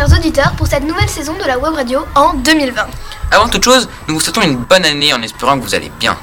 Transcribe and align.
chers 0.00 0.18
auditeurs, 0.18 0.52
pour 0.56 0.66
cette 0.66 0.84
nouvelle 0.84 1.10
saison 1.10 1.34
de 1.34 1.44
la 1.44 1.58
web 1.58 1.74
radio 1.74 2.06
en 2.14 2.32
2020. 2.32 2.86
Avant 3.32 3.50
toute 3.50 3.62
chose, 3.62 3.86
nous 4.08 4.14
vous 4.14 4.20
souhaitons 4.20 4.40
une 4.40 4.56
bonne 4.56 4.86
année 4.86 5.12
en 5.12 5.20
espérant 5.20 5.58
que 5.58 5.62
vous 5.62 5.74
allez 5.74 5.92
bien. 6.00 6.16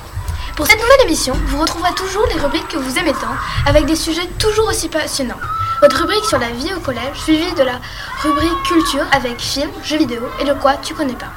Pour 0.55 0.65
cette 0.65 0.81
nouvelle 0.81 1.05
émission, 1.05 1.35
vous 1.45 1.59
retrouverez 1.59 1.93
toujours 1.93 2.25
les 2.25 2.41
rubriques 2.41 2.67
que 2.69 2.77
vous 2.77 2.97
aimez 2.97 3.11
tant, 3.11 3.35
avec 3.67 3.85
des 3.85 3.95
sujets 3.95 4.25
toujours 4.39 4.67
aussi 4.67 4.89
passionnants. 4.89 5.39
Votre 5.79 6.01
rubrique 6.01 6.25
sur 6.25 6.39
la 6.39 6.49
vie 6.49 6.73
au 6.75 6.79
collège, 6.79 7.19
suivie 7.23 7.53
de 7.53 7.61
la 7.61 7.79
rubrique 8.23 8.63
culture 8.65 9.05
avec 9.11 9.39
films, 9.39 9.69
jeux 9.83 9.99
vidéo 9.99 10.21
et 10.41 10.45
le 10.45 10.55
quoi 10.55 10.77
tu 10.77 10.95
connais 10.95 11.13
pas. 11.13 11.29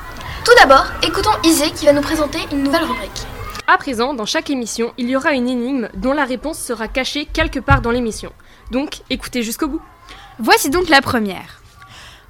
Tout 0.42 0.55
d'abord, 0.59 0.86
écoutons 1.02 1.36
Isée 1.45 1.72
qui 1.72 1.84
va 1.84 1.92
nous 1.92 2.00
présenter 2.00 2.38
une 2.52 2.62
nouvelle 2.62 2.84
rubrique. 2.84 3.27
À 3.66 3.77
présent, 3.77 4.14
dans 4.14 4.25
chaque 4.25 4.48
émission, 4.48 4.95
il 4.97 5.11
y 5.11 5.16
aura 5.16 5.33
une 5.33 5.50
énigme 5.50 5.91
dont 5.92 6.14
la 6.14 6.25
réponse 6.25 6.59
sera 6.59 6.88
cachée 6.88 7.27
quelque 7.27 7.61
part 7.61 7.83
dans 7.83 7.91
l'émission. 7.91 8.33
Donc, 8.70 9.02
écoutez 9.11 9.42
jusqu'au 9.42 9.69
bout. 9.69 9.83
Voici 10.38 10.70
donc 10.70 10.88
la 10.88 11.02
première. 11.02 11.59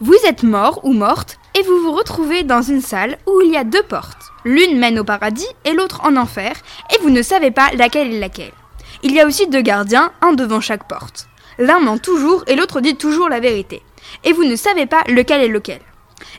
Vous 0.03 0.17
êtes 0.27 0.45
mort 0.45 0.81
ou 0.83 0.95
morte 0.95 1.39
et 1.55 1.63
vous 1.63 1.83
vous 1.83 1.93
retrouvez 1.93 2.43
dans 2.43 2.63
une 2.63 2.81
salle 2.81 3.19
où 3.27 3.43
il 3.43 3.51
y 3.51 3.57
a 3.59 3.65
deux 3.65 3.83
portes. 3.83 4.33
L'une 4.47 4.79
mène 4.79 4.99
au 4.99 5.05
paradis 5.05 5.47
et 5.67 5.75
l'autre 5.75 6.01
en 6.05 6.17
enfer 6.17 6.55
et 6.91 6.99
vous 7.03 7.11
ne 7.11 7.21
savez 7.21 7.51
pas 7.51 7.71
laquelle 7.77 8.15
est 8.15 8.19
laquelle. 8.19 8.55
Il 9.03 9.13
y 9.13 9.21
a 9.21 9.27
aussi 9.27 9.47
deux 9.47 9.61
gardiens, 9.61 10.11
un 10.23 10.33
devant 10.33 10.63
chaque 10.63 10.89
porte. 10.89 11.29
L'un 11.59 11.81
ment 11.81 11.99
toujours 11.99 12.45
et 12.47 12.57
l'autre 12.57 12.81
dit 12.81 12.97
toujours 12.97 13.29
la 13.29 13.41
vérité. 13.41 13.83
Et 14.25 14.33
vous 14.33 14.45
ne 14.45 14.57
savez 14.57 14.87
pas 14.87 15.03
lequel 15.07 15.43
est 15.43 15.49
lequel. 15.49 15.81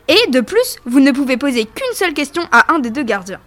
Et 0.08 0.30
de 0.30 0.40
plus, 0.40 0.78
vous 0.84 0.98
ne 0.98 1.12
pouvez 1.12 1.36
poser 1.36 1.64
qu'une 1.64 1.94
seule 1.94 2.14
question 2.14 2.42
à 2.50 2.72
un 2.72 2.80
des 2.80 2.90
deux 2.90 3.04
gardiens. 3.04 3.40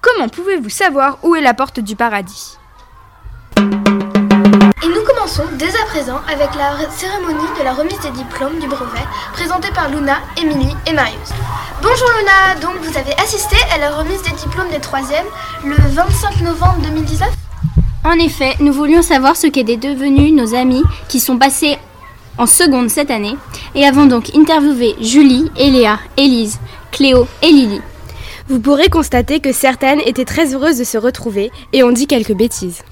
Comment 0.00 0.30
pouvez-vous 0.30 0.70
savoir 0.70 1.18
où 1.22 1.36
est 1.36 1.42
la 1.42 1.52
porte 1.52 1.80
du 1.80 1.96
paradis? 1.96 2.56
Et 4.82 4.88
nous 4.88 5.02
commençons 5.02 5.44
dès 5.58 5.68
à 5.76 5.84
présent 5.84 6.20
avec 6.26 6.54
la 6.56 6.90
cérémonie 6.90 7.48
de 7.58 7.64
la 7.64 7.74
remise 7.74 8.00
des 8.00 8.12
diplômes 8.12 8.58
du 8.58 8.66
brevet 8.66 9.04
présentée 9.34 9.68
par 9.74 9.90
Luna, 9.90 10.20
Émilie 10.40 10.74
et 10.86 10.94
Marius. 10.94 11.28
Bonjour 11.82 12.08
Luna, 12.18 12.58
donc 12.62 12.82
vous 12.82 12.96
avez 12.96 13.12
assisté 13.22 13.56
à 13.74 13.78
la 13.78 13.90
remise 13.90 14.22
des 14.22 14.30
diplômes 14.30 14.70
des 14.70 14.80
troisièmes 14.80 15.26
le 15.66 15.74
25 15.76 16.40
novembre 16.40 16.78
2019 16.82 17.28
En 18.04 18.12
effet, 18.12 18.56
nous 18.60 18.72
voulions 18.72 19.02
savoir 19.02 19.36
ce 19.36 19.48
qu'étaient 19.48 19.76
devenus 19.76 20.32
nos 20.32 20.54
amis 20.54 20.82
qui 21.08 21.20
sont 21.20 21.36
passés 21.36 21.76
en 22.38 22.46
seconde 22.46 22.88
cette 22.88 23.10
année 23.10 23.36
et 23.74 23.84
avons 23.84 24.06
donc 24.06 24.34
interviewé 24.34 24.96
Julie, 24.98 25.50
Eléa, 25.58 25.98
Élise, 26.16 26.58
Cléo 26.90 27.28
et 27.42 27.48
Lily. 27.48 27.82
Vous 28.48 28.60
pourrez 28.60 28.88
constater 28.88 29.40
que 29.40 29.52
certaines 29.52 30.00
étaient 30.06 30.24
très 30.24 30.54
heureuses 30.54 30.78
de 30.78 30.84
se 30.84 30.96
retrouver 30.96 31.52
et 31.74 31.84
ont 31.84 31.92
dit 31.92 32.06
quelques 32.06 32.34
bêtises. 32.34 32.82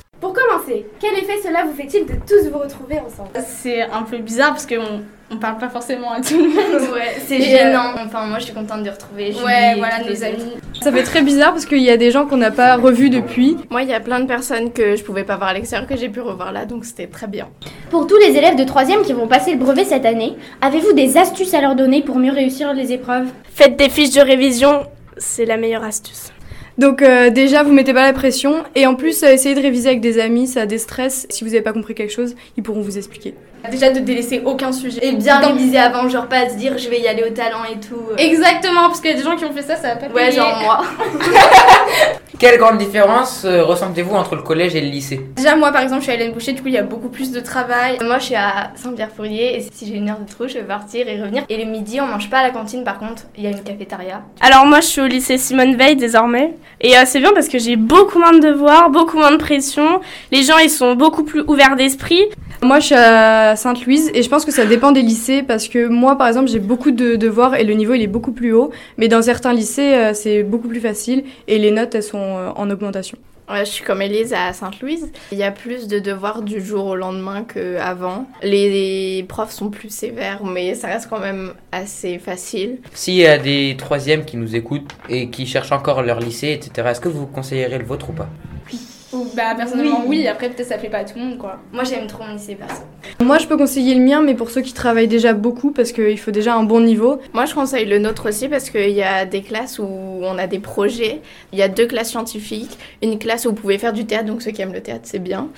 Quel 1.01 1.15
effet 1.15 1.41
cela 1.45 1.65
vous 1.65 1.75
fait-il 1.75 2.07
de 2.07 2.13
tous 2.27 2.49
vous 2.51 2.59
retrouver 2.59 2.99
ensemble? 2.99 3.31
C'est 3.47 3.83
un 3.83 4.03
peu 4.03 4.19
bizarre 4.19 4.51
parce 4.51 4.67
qu'on 4.67 5.03
on 5.31 5.37
parle 5.37 5.59
pas 5.59 5.69
forcément 5.69 6.13
à 6.13 6.21
tout 6.21 6.37
le 6.39 6.49
monde. 6.49 6.89
Ouais, 6.93 7.17
c'est 7.27 7.37
Et, 7.39 7.43
gênant. 7.43 7.93
Enfin, 8.05 8.27
moi 8.27 8.39
je 8.39 8.45
suis 8.45 8.55
contente 8.55 8.83
de 8.83 8.91
retrouver 8.91 9.33
Julie 9.33 9.45
Ouais, 9.45 9.73
et 9.75 9.79
voilà 9.79 10.01
tous 10.01 10.09
nos 10.11 10.25
amis. 10.25 10.53
Ça 10.81 10.91
fait 10.93 11.03
très 11.03 11.23
bizarre 11.23 11.53
parce 11.53 11.67
qu'il 11.67 11.83
y 11.83 11.91
a 11.91 11.97
des 11.97 12.11
gens 12.11 12.27
qu'on 12.27 12.37
n'a 12.39 12.51
pas 12.51 12.77
revus 12.77 13.11
depuis. 13.11 13.57
Moi, 13.71 13.83
il 13.83 13.89
y 13.89 13.95
a 13.95 14.01
plein 14.01 14.21
de 14.21 14.27
personnes 14.27 14.73
que 14.73 14.97
je 14.97 15.03
pouvais 15.05 15.25
pas 15.25 15.37
voir 15.37 15.51
à 15.51 15.55
l'extérieur 15.55 15.89
que 15.89 15.97
j'ai 15.97 16.09
pu 16.09 16.21
revoir 16.21 16.53
là, 16.53 16.65
donc 16.65 16.85
c'était 16.85 17.07
très 17.07 17.27
bien. 17.27 17.49
Pour 17.91 18.07
tous 18.07 18.17
les 18.17 18.37
élèves 18.37 18.57
de 18.57 18.65
3 18.65 18.85
qui 19.05 19.13
vont 19.13 19.27
passer 19.27 19.53
le 19.53 19.59
brevet 19.59 19.85
cette 19.85 20.07
année, 20.07 20.35
avez-vous 20.63 20.93
des 20.93 21.17
astuces 21.19 21.53
à 21.55 21.61
leur 21.61 21.75
donner 21.75 22.03
pour 22.03 22.17
mieux 22.17 22.33
réussir 22.33 22.73
les 22.73 22.93
épreuves? 22.93 23.27
Faites 23.53 23.77
des 23.77 23.89
fiches 23.91 24.15
de 24.15 24.21
révision, 24.21 24.87
c'est 25.19 25.45
la 25.45 25.57
meilleure 25.57 25.85
astuce. 25.85 26.33
Donc 26.79 27.03
euh, 27.03 27.31
déjà, 27.31 27.63
vous 27.65 27.73
mettez 27.73 27.93
pas 27.93 28.07
la 28.07 28.13
pression. 28.13 28.63
Et 28.77 28.87
en 28.87 28.95
plus, 28.95 29.23
euh, 29.25 29.33
essayez 29.33 29.55
de 29.57 29.61
réviser 29.61 29.89
avec 29.89 30.01
des 30.01 30.21
amis, 30.21 30.47
ça 30.47 30.65
déstresse. 30.65 31.27
Si 31.29 31.43
vous 31.45 31.51
n'avez 31.51 31.63
pas 31.63 31.73
compris 31.73 31.95
quelque 31.95 32.13
chose, 32.13 32.35
ils 32.57 32.63
pourront 32.63 32.81
vous 32.83 32.97
expliquer. 32.97 33.35
Déjà 33.69 33.91
de 33.91 33.99
délaisser 33.99 34.41
aucun 34.45 34.71
sujet. 34.71 35.01
Et 35.05 35.13
bien 35.13 35.41
Dans- 35.41 35.49
réviser 35.49 35.79
avant, 35.79 36.09
genre 36.09 36.29
pas 36.29 36.49
se 36.49 36.55
dire 36.55 36.79
je 36.79 36.89
vais 36.89 37.01
y 37.01 37.09
aller 37.09 37.25
au 37.25 37.31
talent 37.31 37.65
et 37.65 37.81
tout. 37.81 38.01
Exactement, 38.17 38.83
parce 38.87 39.01
qu'il 39.01 39.11
y 39.11 39.15
a 39.15 39.17
des 39.17 39.25
gens 39.25 39.35
qui 39.35 39.45
ont 39.45 39.53
fait 39.53 39.63
ça, 39.63 39.75
ça 39.75 39.89
va 39.89 39.97
pas 39.97 40.07
Ouais, 40.15 40.29
payer. 40.29 40.37
genre 40.37 40.61
moi. 40.63 40.83
Quelle 42.39 42.57
grande 42.57 42.79
différence 42.79 43.45
euh, 43.45 43.65
ressentez-vous 43.65 44.15
entre 44.15 44.37
le 44.37 44.43
collège 44.43 44.77
et 44.77 44.81
le 44.81 44.87
lycée 44.87 45.21
Déjà, 45.37 45.57
moi 45.57 45.73
par 45.73 45.83
exemple, 45.83 46.03
je 46.03 46.05
suis 46.05 46.13
à 46.13 46.15
Hélène 46.15 46.33
Boucher, 46.33 46.53
du 46.53 46.63
coup, 46.63 46.69
il 46.69 46.75
y 46.75 46.79
a 46.79 46.85
beaucoup 46.85 47.09
plus 47.09 47.33
de 47.33 47.41
travail. 47.41 47.99
Moi 48.01 48.21
je 48.21 48.27
suis 48.27 48.35
à 48.37 48.71
Saint-Pierre-Fourier 48.77 49.57
et 49.57 49.67
si 49.73 49.89
j'ai 49.89 49.97
une 49.97 50.09
heure 50.09 50.21
de 50.21 50.31
trou, 50.31 50.47
je 50.47 50.55
vais 50.55 50.63
partir 50.63 51.09
et 51.09 51.21
revenir. 51.21 51.43
Et 51.49 51.57
le 51.57 51.69
midi, 51.69 52.01
on 52.01 52.07
mange 52.07 52.31
pas 52.31 52.39
à 52.39 52.43
la 52.45 52.51
cantine 52.51 52.85
par 52.85 53.01
contre, 53.01 53.25
il 53.37 53.43
y 53.43 53.49
a 53.49 53.51
une 53.51 53.65
cafétéria. 53.65 54.23
Alors 54.41 54.67
moi 54.67 54.81
je 54.81 54.87
suis 54.87 55.01
au 55.01 55.07
lycée 55.09 55.37
Simone 55.37 55.75
Veil 55.75 55.97
désormais 55.97 56.55
et 56.81 56.97
euh, 56.97 57.03
c'est 57.07 57.19
bien 57.19 57.33
parce 57.35 57.49
que 57.49 57.59
j'ai 57.59 57.75
beaucoup 57.75 58.21
moins 58.21 58.33
de 58.33 58.39
devoirs, 58.41 58.91
beaucoup 58.91 59.19
moins 59.19 59.33
de 59.33 59.39
pression. 59.39 60.01
Les 60.31 60.45
gens 60.45 60.59
ils 60.59 60.71
sont 60.71 60.95
beaucoup 60.95 61.25
plus 61.25 61.43
ouverts 61.49 61.75
d'esprit. 61.75 62.23
Moi, 62.63 62.81
je 62.81 62.87
suis 62.87 62.95
à 62.95 63.55
Sainte-Louise 63.55 64.11
et 64.15 64.23
je 64.23 64.29
pense 64.29 64.45
que 64.45 64.51
ça 64.51 64.67
dépend 64.67 64.91
des 64.91 65.03
lycées 65.03 65.45
parce 65.45 65.69
que 65.69 65.87
moi, 65.87 66.19
par 66.19 66.27
exemple, 66.27 66.49
j'ai 66.49 66.59
beaucoup 66.59 66.91
de 66.91 67.15
devoirs 67.15 67.55
et 67.55 67.63
le 67.63 67.75
niveau 67.75 67.95
il 67.95 68.03
est 68.03 68.09
beaucoup 68.09 68.33
plus 68.33 68.53
haut. 68.53 68.71
Mais 68.97 69.07
dans 69.07 69.23
certains 69.23 69.53
lycées, 69.53 69.95
euh, 69.95 70.13
c'est 70.13 70.43
beaucoup 70.43 70.69
plus 70.69 70.81
facile 70.81 71.25
et 71.47 71.59
les 71.59 71.71
notes 71.71 71.95
elles 71.95 72.03
sont 72.03 72.19
euh, 72.19 72.51
en 72.57 72.69
augmentation. 72.69 73.17
Ouais, 73.49 73.65
je 73.65 73.71
suis 73.71 73.85
comme 73.85 74.03
Elise 74.03 74.35
à 74.35 74.53
Sainte-Louise. 74.53 75.11
Il 75.33 75.39
y 75.39 75.43
a 75.43 75.51
plus 75.53 75.89
de 75.89 76.01
devoirs 76.01 76.43
du 76.43 76.61
jour 76.61 76.85
au 76.87 76.97
lendemain 76.97 77.45
qu'avant. 77.45 78.27
Les 78.43 79.25
profs 79.27 79.53
sont 79.53 79.71
plus 79.71 79.89
sévères, 79.89 80.45
mais 80.45 80.75
ça 80.75 80.89
reste 80.89 81.09
quand 81.09 81.21
même 81.21 81.55
assez 81.73 82.19
facile. 82.19 82.79
S'il 82.93 83.15
y 83.15 83.27
a 83.27 83.39
des 83.39 83.77
troisièmes 83.79 84.27
qui 84.27 84.37
nous 84.37 84.55
écoutent 84.55 84.91
et 85.09 85.31
qui 85.31 85.47
cherchent 85.47 85.73
encore 85.73 86.03
leur 86.03 86.21
lycée, 86.21 86.51
etc., 86.53 86.89
est-ce 86.91 87.01
que 87.01 87.09
vous 87.09 87.27
conseillerez 87.27 87.79
le 87.79 87.85
vôtre 87.85 88.11
ou 88.11 88.13
pas? 88.13 88.29
Ou 89.13 89.27
bah 89.35 89.55
personnellement 89.57 90.03
oui, 90.07 90.27
après 90.27 90.51
peut-être 90.51 90.69
ça 90.69 90.77
plaît 90.77 90.91
pas 90.91 90.99
à 90.99 91.05
tout 91.05 91.19
le 91.19 91.25
monde 91.25 91.39
quoi. 91.39 91.59
Moi 91.73 91.85
j'aime 91.85 92.07
trop 92.07 92.25
mon 92.25 92.35
lycée 92.35 92.55
perso. 92.55 92.83
Moi, 93.21 93.39
je 93.39 93.47
peux 93.47 93.57
conseiller 93.57 93.95
le 93.95 94.03
mien, 94.03 94.21
mais 94.21 94.35
pour 94.35 94.51
ceux 94.51 94.61
qui 94.61 94.73
travaillent 94.73 95.09
déjà 95.09 95.33
beaucoup 95.33 95.73
parce 95.73 95.93
qu'il 95.93 96.19
faut 96.19 96.31
déjà 96.31 96.55
un 96.55 96.63
bon 96.63 96.81
niveau. 96.81 97.19
Moi 97.33 97.47
je 97.47 97.55
conseille 97.55 97.87
le 97.87 97.99
nôtre 97.99 98.29
aussi 98.29 98.49
parce 98.49 98.71
qu'il 98.71 98.91
y 98.91 99.03
a 99.03 99.25
des 99.25 99.43
classes 99.43 99.79
où 99.79 99.87
on 99.87 100.37
a 100.39 100.47
des 100.47 100.59
projets. 100.59 101.21
Il 101.53 101.59
y 101.59 101.63
a 101.63 101.69
deux 101.69 101.87
classes 101.87 102.11
scientifiques, 102.11 102.79
une 103.03 103.19
classe 103.19 103.47
où 103.47 103.51
vous 103.51 103.55
pouvez 103.55 103.79
faire 103.79 103.93
du 103.93 104.05
théâtre, 104.05 104.27
donc 104.27 104.43
ceux 104.43 104.51
qui 104.51 104.63
aiment 104.63 104.75
le 104.75 104.83
théâtre 104.83 105.05
c'est 105.05 105.19
bien. 105.19 105.49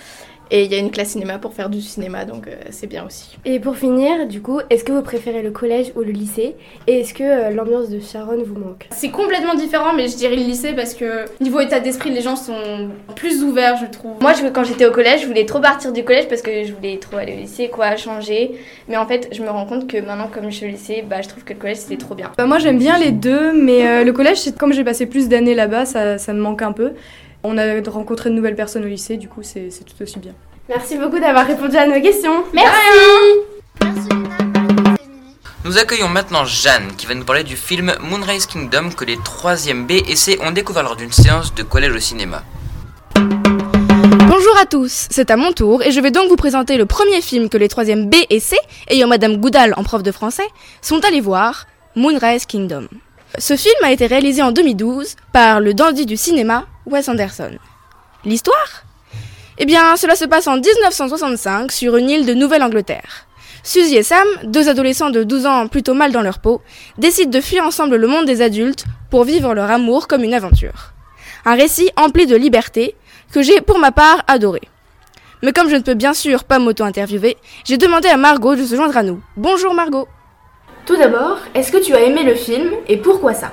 Et 0.52 0.64
il 0.64 0.72
y 0.72 0.74
a 0.74 0.78
une 0.78 0.90
classe 0.90 1.10
cinéma 1.10 1.38
pour 1.38 1.54
faire 1.54 1.70
du 1.70 1.80
cinéma, 1.80 2.24
donc 2.24 2.48
euh, 2.48 2.54
c'est 2.70 2.88
bien 2.88 3.06
aussi. 3.06 3.38
Et 3.44 3.60
pour 3.60 3.76
finir, 3.76 4.26
du 4.26 4.42
coup, 4.42 4.60
est-ce 4.68 4.82
que 4.82 4.90
vous 4.90 5.02
préférez 5.02 5.42
le 5.42 5.52
collège 5.52 5.92
ou 5.94 6.00
le 6.00 6.10
lycée? 6.10 6.56
Et 6.88 7.00
est-ce 7.00 7.14
que 7.14 7.22
euh, 7.22 7.50
l'ambiance 7.50 7.88
de 7.88 8.00
Sharon 8.00 8.42
vous 8.44 8.58
manque? 8.58 8.88
C'est 8.90 9.10
complètement 9.10 9.54
différent, 9.54 9.92
mais 9.94 10.08
je 10.08 10.16
dirais 10.16 10.34
le 10.34 10.42
lycée 10.42 10.72
parce 10.72 10.94
que 10.94 11.24
niveau 11.40 11.60
état 11.60 11.78
d'esprit, 11.78 12.10
les 12.10 12.20
gens 12.20 12.34
sont 12.34 12.88
plus 13.14 13.44
ouverts, 13.44 13.76
je 13.80 13.86
trouve. 13.86 14.20
Moi 14.20 14.32
je, 14.32 14.48
quand 14.48 14.64
j'étais 14.64 14.86
au 14.86 14.90
collège, 14.90 15.22
je 15.22 15.26
voulais 15.26 15.46
trop 15.46 15.60
partir 15.60 15.92
du 15.92 16.02
collège 16.04 16.26
parce 16.28 16.42
que 16.42 16.64
je 16.64 16.72
voulais 16.72 16.98
trop 16.98 17.18
aller 17.18 17.34
au 17.34 17.40
lycée, 17.40 17.68
quoi, 17.68 17.94
changer. 17.96 18.52
Mais 18.88 18.96
en 18.96 19.06
fait, 19.06 19.28
je 19.32 19.42
me 19.42 19.50
rends 19.50 19.66
compte 19.66 19.86
que 19.86 19.98
maintenant, 19.98 20.28
comme 20.32 20.50
je 20.50 20.56
suis 20.56 20.66
au 20.66 20.70
lycée, 20.70 21.04
bah 21.08 21.22
je 21.22 21.28
trouve 21.28 21.44
que 21.44 21.52
le 21.52 21.60
collège 21.60 21.76
c'était 21.76 21.96
trop 21.96 22.16
bien. 22.16 22.32
Bah, 22.36 22.46
moi, 22.46 22.58
j'aime 22.58 22.78
bien 22.78 22.98
les 22.98 23.12
deux, 23.12 23.52
mais 23.52 23.86
euh, 23.86 24.04
le 24.04 24.12
collège, 24.12 24.38
c'est 24.38 24.56
comme 24.58 24.72
j'ai 24.72 24.84
passé 24.84 25.06
plus 25.06 25.28
d'années 25.28 25.54
là-bas, 25.54 25.84
ça, 25.84 26.18
ça 26.18 26.32
me 26.32 26.40
manque 26.40 26.62
un 26.62 26.72
peu. 26.72 26.92
On 27.42 27.56
a 27.56 27.80
rencontré 27.88 28.28
de 28.28 28.34
nouvelles 28.34 28.54
personnes 28.54 28.84
au 28.84 28.88
lycée, 28.88 29.16
du 29.16 29.26
coup, 29.26 29.42
c'est 29.42 29.70
tout 29.70 30.02
aussi 30.02 30.18
bien. 30.18 30.32
Merci 30.68 30.98
beaucoup 30.98 31.18
d'avoir 31.18 31.46
répondu 31.46 31.74
à 31.74 31.86
nos 31.86 32.00
questions. 32.00 32.44
Merci. 32.52 32.70
Nous 35.64 35.78
accueillons 35.78 36.08
maintenant 36.08 36.44
Jeanne 36.44 36.94
qui 36.98 37.06
va 37.06 37.14
nous 37.14 37.24
parler 37.24 37.42
du 37.42 37.56
film 37.56 37.94
Moonrise 38.00 38.44
Kingdom 38.44 38.90
que 38.90 39.06
les 39.06 39.16
3e 39.16 39.86
B 39.86 39.92
et 40.06 40.16
C 40.16 40.38
ont 40.42 40.50
découvert 40.50 40.82
lors 40.82 40.96
d'une 40.96 41.12
séance 41.12 41.54
de 41.54 41.62
collège 41.62 41.94
au 41.94 41.98
cinéma. 41.98 42.42
Bonjour 43.14 44.56
à 44.60 44.66
tous, 44.66 45.06
c'est 45.10 45.30
à 45.30 45.36
mon 45.36 45.52
tour 45.52 45.82
et 45.82 45.92
je 45.92 46.00
vais 46.00 46.10
donc 46.10 46.28
vous 46.28 46.36
présenter 46.36 46.76
le 46.76 46.84
premier 46.84 47.22
film 47.22 47.48
que 47.48 47.56
les 47.56 47.68
3e 47.68 48.08
B 48.08 48.16
et 48.28 48.40
C, 48.40 48.56
ayant 48.88 49.08
Madame 49.08 49.38
Goudal 49.38 49.72
en 49.78 49.82
prof 49.82 50.02
de 50.02 50.12
français, 50.12 50.46
sont 50.82 51.02
allés 51.06 51.20
voir, 51.20 51.66
Moonrise 51.96 52.44
Kingdom. 52.44 52.86
Ce 53.38 53.56
film 53.56 53.76
a 53.82 53.92
été 53.92 54.06
réalisé 54.06 54.42
en 54.42 54.52
2012 54.52 55.16
par 55.32 55.60
le 55.60 55.72
dandy 55.72 56.04
du 56.04 56.16
cinéma, 56.16 56.66
Wes 56.86 57.08
Anderson. 57.08 57.58
L'histoire? 58.24 58.84
Eh 59.58 59.66
bien, 59.66 59.96
cela 59.96 60.16
se 60.16 60.24
passe 60.24 60.46
en 60.46 60.56
1965 60.56 61.70
sur 61.70 61.96
une 61.96 62.08
île 62.08 62.26
de 62.26 62.34
Nouvelle-Angleterre. 62.34 63.26
Suzy 63.62 63.96
et 63.96 64.02
Sam, 64.02 64.26
deux 64.44 64.68
adolescents 64.68 65.10
de 65.10 65.22
12 65.22 65.46
ans 65.46 65.68
plutôt 65.68 65.92
mal 65.92 66.12
dans 66.12 66.22
leur 66.22 66.38
peau, 66.38 66.62
décident 66.96 67.30
de 67.30 67.40
fuir 67.42 67.64
ensemble 67.64 67.96
le 67.96 68.06
monde 68.06 68.24
des 68.24 68.40
adultes 68.40 68.84
pour 69.10 69.24
vivre 69.24 69.54
leur 69.54 69.70
amour 69.70 70.08
comme 70.08 70.24
une 70.24 70.32
aventure. 70.32 70.92
Un 71.44 71.54
récit 71.54 71.90
empli 71.96 72.26
de 72.26 72.36
liberté 72.36 72.96
que 73.32 73.42
j'ai 73.42 73.60
pour 73.60 73.78
ma 73.78 73.92
part 73.92 74.22
adoré. 74.28 74.62
Mais 75.42 75.52
comme 75.52 75.68
je 75.68 75.76
ne 75.76 75.82
peux 75.82 75.94
bien 75.94 76.14
sûr 76.14 76.44
pas 76.44 76.58
m'auto-interviewer, 76.58 77.36
j'ai 77.64 77.76
demandé 77.76 78.08
à 78.08 78.16
Margot 78.16 78.56
de 78.56 78.64
se 78.64 78.74
joindre 78.74 78.96
à 78.96 79.02
nous. 79.02 79.22
Bonjour 79.36 79.74
Margot. 79.74 80.08
Tout 80.86 80.96
d'abord, 80.96 81.38
est-ce 81.54 81.70
que 81.70 81.78
tu 81.78 81.94
as 81.94 82.00
aimé 82.00 82.24
le 82.24 82.34
film 82.34 82.70
et 82.88 82.96
pourquoi 82.96 83.34
ça? 83.34 83.52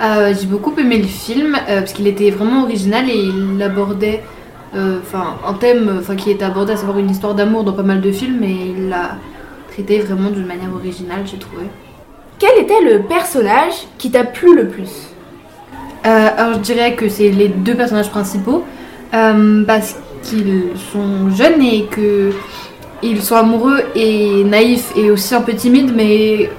Euh, 0.00 0.34
j'ai 0.38 0.46
beaucoup 0.46 0.74
aimé 0.78 0.98
le 0.98 1.06
film 1.06 1.54
euh, 1.54 1.80
parce 1.80 1.92
qu'il 1.94 2.06
était 2.06 2.30
vraiment 2.30 2.64
original 2.64 3.08
et 3.08 3.16
il 3.16 3.62
abordait 3.62 4.22
euh, 4.74 4.98
un 5.46 5.54
thème 5.54 6.02
qui 6.18 6.30
était 6.30 6.44
abordé 6.44 6.74
à 6.74 6.76
savoir 6.76 6.98
une 6.98 7.10
histoire 7.10 7.34
d'amour 7.34 7.64
dans 7.64 7.72
pas 7.72 7.82
mal 7.82 8.02
de 8.02 8.12
films 8.12 8.42
et 8.44 8.74
il 8.76 8.90
l'a 8.90 9.16
traité 9.72 10.00
vraiment 10.00 10.30
d'une 10.30 10.44
manière 10.46 10.72
originale 10.74 11.20
j'ai 11.24 11.38
trouvé. 11.38 11.64
Quel 12.38 12.58
était 12.58 12.82
le 12.82 13.02
personnage 13.04 13.72
qui 13.96 14.10
t'a 14.10 14.24
plu 14.24 14.54
le 14.54 14.68
plus? 14.68 14.90
Alors 16.04 16.54
je 16.54 16.58
dirais 16.60 16.94
que 16.94 17.08
c'est 17.08 17.30
les 17.30 17.48
deux 17.48 17.74
personnages 17.74 18.10
principaux 18.10 18.64
parce 19.10 19.96
qu'ils 20.22 20.68
sont 20.92 21.30
jeunes 21.34 21.62
et 21.62 21.86
que 21.86 22.32
ils 23.02 23.22
sont 23.22 23.34
amoureux 23.36 23.80
et 23.94 24.44
naïfs 24.44 24.92
et 24.94 25.10
aussi 25.10 25.34
un 25.34 25.40
peu 25.40 25.54
timides 25.54 25.92
mais 25.96 26.50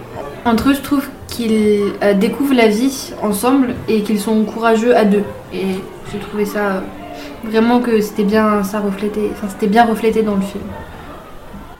Entre 0.48 0.70
eux, 0.70 0.74
je 0.74 0.82
trouve 0.82 1.06
qu'ils 1.38 1.94
euh, 2.02 2.14
découvrent 2.16 2.56
la 2.56 2.68
vie 2.68 3.14
ensemble 3.22 3.76
et 3.88 4.02
qu'ils 4.02 4.20
sont 4.20 4.44
courageux 4.44 4.96
à 4.98 5.06
deux. 5.06 5.24
Et 5.54 5.68
j'ai 6.12 6.18
trouvé 6.18 6.46
ça 6.46 6.66
euh, 6.68 6.80
vraiment 7.44 7.80
que 7.80 8.02
c'était 8.02 8.24
bien 8.24 8.64
ça 8.64 8.80
reflété, 8.80 9.30
enfin 9.32 9.48
c'était 9.48 9.68
bien 9.68 9.86
reflété 9.86 10.24
dans 10.24 10.36
le 10.36 10.42
film. 10.42 10.64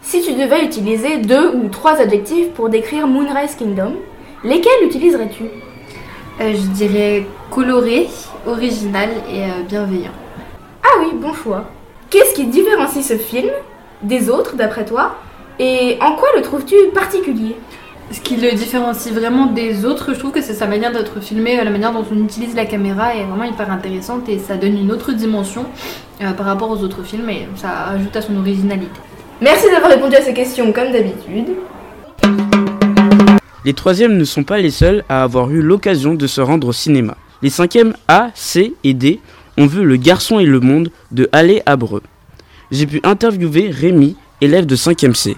Si 0.02 0.22
tu 0.22 0.34
devais 0.34 0.64
utiliser 0.64 1.18
deux 1.18 1.50
ou 1.56 1.70
trois 1.70 2.00
adjectifs 2.00 2.52
pour 2.52 2.70
décrire 2.70 3.08
Moonrise 3.08 3.56
Kingdom, 3.58 3.94
lesquels 4.44 4.84
utiliserais-tu? 4.84 5.46
Euh, 6.40 6.54
je 6.54 6.68
dirais 6.68 7.26
coloré, 7.50 8.08
original 8.46 9.10
et 9.30 9.64
bienveillant. 9.68 10.12
Ah 10.84 11.00
oui, 11.02 11.08
bon 11.16 11.34
choix. 11.34 11.66
Qu'est-ce 12.12 12.36
qui 12.36 12.46
différencie 12.46 13.06
ce 13.06 13.18
film 13.18 13.50
des 14.04 14.30
autres 14.30 14.56
d'après 14.56 14.86
toi? 14.86 15.16
Et 15.60 15.98
en 16.00 16.16
quoi 16.16 16.30
le 16.36 16.44
trouves-tu 16.44 16.76
particulier? 16.94 17.56
Ce 18.10 18.22
qui 18.22 18.38
le 18.38 18.54
différencie 18.54 19.14
vraiment 19.14 19.48
des 19.48 19.84
autres, 19.84 20.14
je 20.14 20.20
trouve 20.20 20.32
que 20.32 20.42
c'est 20.42 20.54
sa 20.54 20.66
manière 20.66 20.94
d'être 20.94 21.20
filmé, 21.22 21.60
euh, 21.60 21.66
la 21.66 21.72
manière 21.72 21.92
dont 21.92 22.06
on 22.10 22.24
utilise 22.24 22.56
la 22.56 22.66
caméra 22.66 23.14
est 23.14 23.26
vraiment 23.26 23.44
hyper 23.44 23.70
intéressante 23.70 24.30
et 24.30 24.40
ça 24.40 24.56
donne 24.56 24.78
une 24.78 24.92
autre 24.94 25.12
dimension 25.12 25.66
euh, 26.22 26.32
par 26.32 26.46
rapport 26.46 26.70
aux 26.70 26.84
autres 26.84 27.04
films 27.04 27.30
et 27.30 27.48
ça 27.56 27.88
ajoute 27.90 28.16
à 28.16 28.22
son 28.22 28.38
originalité. 28.38 29.00
Merci 29.42 29.70
d'avoir 29.70 29.92
répondu 29.92 30.16
à 30.16 30.22
ces 30.22 30.34
questions 30.34 30.72
comme 30.72 30.94
d'habitude. 30.94 31.58
Les 33.66 33.74
troisièmes 33.74 34.16
ne 34.16 34.24
sont 34.24 34.46
pas 34.46 34.60
les 34.60 34.72
seuls 34.72 35.04
à 35.10 35.24
avoir 35.24 35.52
eu 35.52 35.62
l'occasion 35.62 36.14
de 36.14 36.28
se 36.28 36.40
rendre 36.40 36.70
au 36.70 36.74
cinéma. 36.74 37.18
Les 37.42 37.50
cinquièmes 37.50 37.94
A, 38.08 38.30
C 38.34 38.74
et 38.86 38.94
D 38.94 39.20
ont 39.58 39.66
vu 39.66 39.84
Le 39.84 39.98
Garçon 39.98 40.40
et 40.40 40.46
le 40.46 40.62
Monde 40.62 40.92
de 41.12 41.28
Allé 41.34 41.62
Abreu. 41.66 42.02
J'ai 42.72 42.88
pu 42.88 43.02
interviewer 43.04 43.70
Rémi, 43.70 44.16
élève 44.40 44.66
de 44.66 44.78
5e 44.78 45.14
C. 45.14 45.36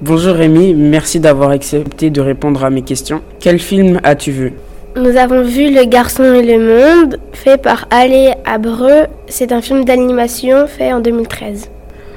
Bonjour 0.00 0.34
Rémi, 0.34 0.74
merci 0.74 1.20
d'avoir 1.20 1.50
accepté 1.50 2.10
de 2.10 2.20
répondre 2.20 2.64
à 2.64 2.70
mes 2.70 2.82
questions. 2.82 3.22
Quel 3.40 3.58
film 3.58 3.98
as-tu 4.04 4.30
vu? 4.30 4.52
Nous 4.96 5.16
avons 5.16 5.42
vu 5.42 5.74
Le 5.74 5.84
Garçon 5.84 6.24
et 6.34 6.42
le 6.42 6.58
Monde, 6.58 7.18
fait 7.32 7.60
par 7.60 7.86
Allé 7.90 8.32
Abreu. 8.44 9.06
C'est 9.26 9.52
un 9.52 9.60
film 9.60 9.84
d'animation 9.84 10.66
fait 10.66 10.92
en 10.92 11.00
2013. 11.00 11.70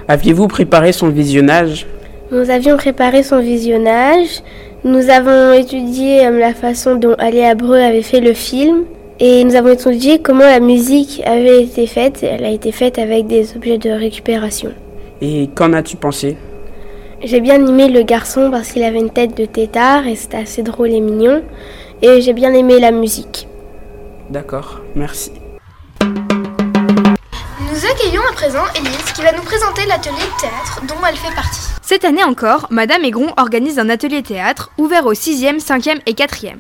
Aviez-vous 0.07 0.47
préparé 0.47 0.91
son 0.91 1.09
visionnage? 1.09 1.85
Nous 2.31 2.50
avions 2.50 2.77
préparé 2.77 3.23
son 3.23 3.39
visionnage. 3.39 4.44
Nous 4.83 5.09
avons 5.09 5.51
étudié 5.51 6.25
euh, 6.25 6.39
la 6.39 6.53
façon 6.53 6.95
dont 6.95 7.15
Allé 7.17 7.44
Abreu 7.44 7.77
avait 7.77 8.01
fait 8.01 8.21
le 8.21 8.33
film. 8.33 8.85
Et 9.19 9.44
nous 9.44 9.56
avons 9.56 9.73
étudié 9.73 10.19
comment 10.19 10.45
la 10.45 10.61
musique 10.61 11.21
avait 11.25 11.63
été 11.63 11.85
faite. 11.85 12.23
Elle 12.23 12.45
a 12.45 12.50
été 12.50 12.71
faite 12.71 12.97
avec 12.97 13.27
des 13.27 13.56
objets 13.57 13.77
de 13.77 13.89
récupération. 13.89 14.71
Et 15.21 15.50
qu'en 15.53 15.73
as-tu 15.73 15.97
pensé? 15.97 16.38
J'ai 17.21 17.42
bien 17.42 17.66
aimé 17.68 17.89
le 17.89 18.04
garçon 18.04 18.50
parce 18.50 18.71
qu'il 18.71 18.81
avait 18.81 19.00
une 19.00 19.10
tête 19.10 19.36
de 19.36 19.45
tétard 19.45 20.07
et 20.07 20.16
c'était 20.16 20.38
assez 20.38 20.63
drôle 20.63 20.92
et 20.92 21.01
mignon. 21.01 21.44
Et 22.01 22.21
j'ai 22.21 22.31
bien 22.31 22.54
aimé 22.54 22.80
la 22.80 22.92
musique. 22.92 23.45
D'accord, 24.30 24.80
merci. 24.95 25.33
Nous 26.01 27.86
accueillons 27.86 28.21
à 28.30 28.33
présent 28.33 28.63
Elise 28.74 29.12
qui 29.13 29.21
va 29.21 29.33
nous 29.33 29.42
présenter 29.42 29.86
l'atelier 29.86 30.16
de 30.16 30.39
théâtre 30.39 30.81
dont 30.88 30.95
elle 31.10 31.18
fait 31.18 31.36
partie. 31.36 31.60
Cette 31.81 32.06
année 32.06 32.24
encore, 32.24 32.68
Madame 32.69 33.04
Aigron 33.04 33.33
organise 33.36 33.80
un 33.80 33.89
atelier 33.89 34.24
théâtre 34.24 34.71
ouvert 34.77 35.06
aux 35.06 35.13
6e, 35.13 35.60
5e 35.60 36.00
et 36.06 36.13
4e. 36.13 36.56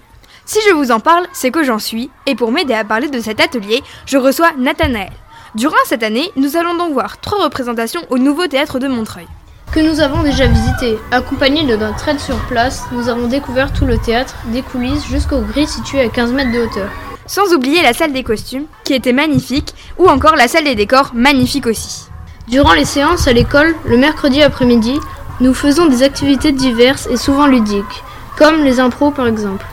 Si 0.45 0.59
je 0.67 0.73
vous 0.73 0.91
en 0.91 0.99
parle, 0.99 1.25
c'est 1.31 1.51
que 1.51 1.63
j'en 1.63 1.79
suis, 1.79 2.09
et 2.25 2.35
pour 2.35 2.51
m'aider 2.51 2.73
à 2.73 2.83
parler 2.83 3.07
de 3.07 3.21
cet 3.21 3.39
atelier, 3.39 3.81
je 4.05 4.17
reçois 4.17 4.51
Nathanaël. 4.57 5.11
Durant 5.55 5.77
cette 5.85 6.03
année, 6.03 6.29
nous 6.35 6.57
allons 6.57 6.75
donc 6.75 6.91
voir 6.91 7.21
trois 7.21 7.43
représentations 7.43 8.01
au 8.09 8.17
nouveau 8.17 8.47
théâtre 8.47 8.79
de 8.79 8.87
Montreuil. 8.87 9.27
Que 9.71 9.79
nous 9.79 9.99
avons 9.99 10.23
déjà 10.23 10.47
visité. 10.47 10.97
Accompagnés 11.11 11.65
de 11.65 11.75
notre 11.75 12.07
aide 12.07 12.19
sur 12.19 12.37
place, 12.47 12.83
nous 12.91 13.07
avons 13.07 13.27
découvert 13.27 13.71
tout 13.71 13.85
le 13.85 13.97
théâtre, 13.97 14.35
des 14.47 14.61
coulisses 14.61 15.05
jusqu'aux 15.05 15.41
grilles 15.41 15.67
situées 15.67 16.01
à 16.01 16.09
15 16.09 16.33
mètres 16.33 16.51
de 16.51 16.59
hauteur. 16.59 16.89
Sans 17.27 17.53
oublier 17.53 17.83
la 17.83 17.93
salle 17.93 18.11
des 18.11 18.23
costumes, 18.23 18.65
qui 18.83 18.93
était 18.93 19.13
magnifique, 19.13 19.75
ou 19.97 20.07
encore 20.07 20.35
la 20.35 20.47
salle 20.47 20.63
des 20.63 20.75
décors, 20.75 21.11
magnifique 21.13 21.67
aussi. 21.67 22.07
Durant 22.47 22.73
les 22.73 22.85
séances 22.85 23.27
à 23.27 23.33
l'école, 23.33 23.75
le 23.85 23.97
mercredi 23.97 24.41
après-midi, 24.41 24.99
nous 25.39 25.53
faisons 25.53 25.85
des 25.85 26.01
activités 26.01 26.51
diverses 26.51 27.07
et 27.11 27.17
souvent 27.17 27.45
ludiques, 27.45 28.03
comme 28.37 28.63
les 28.63 28.79
impros 28.79 29.11
par 29.11 29.27
exemple. 29.27 29.65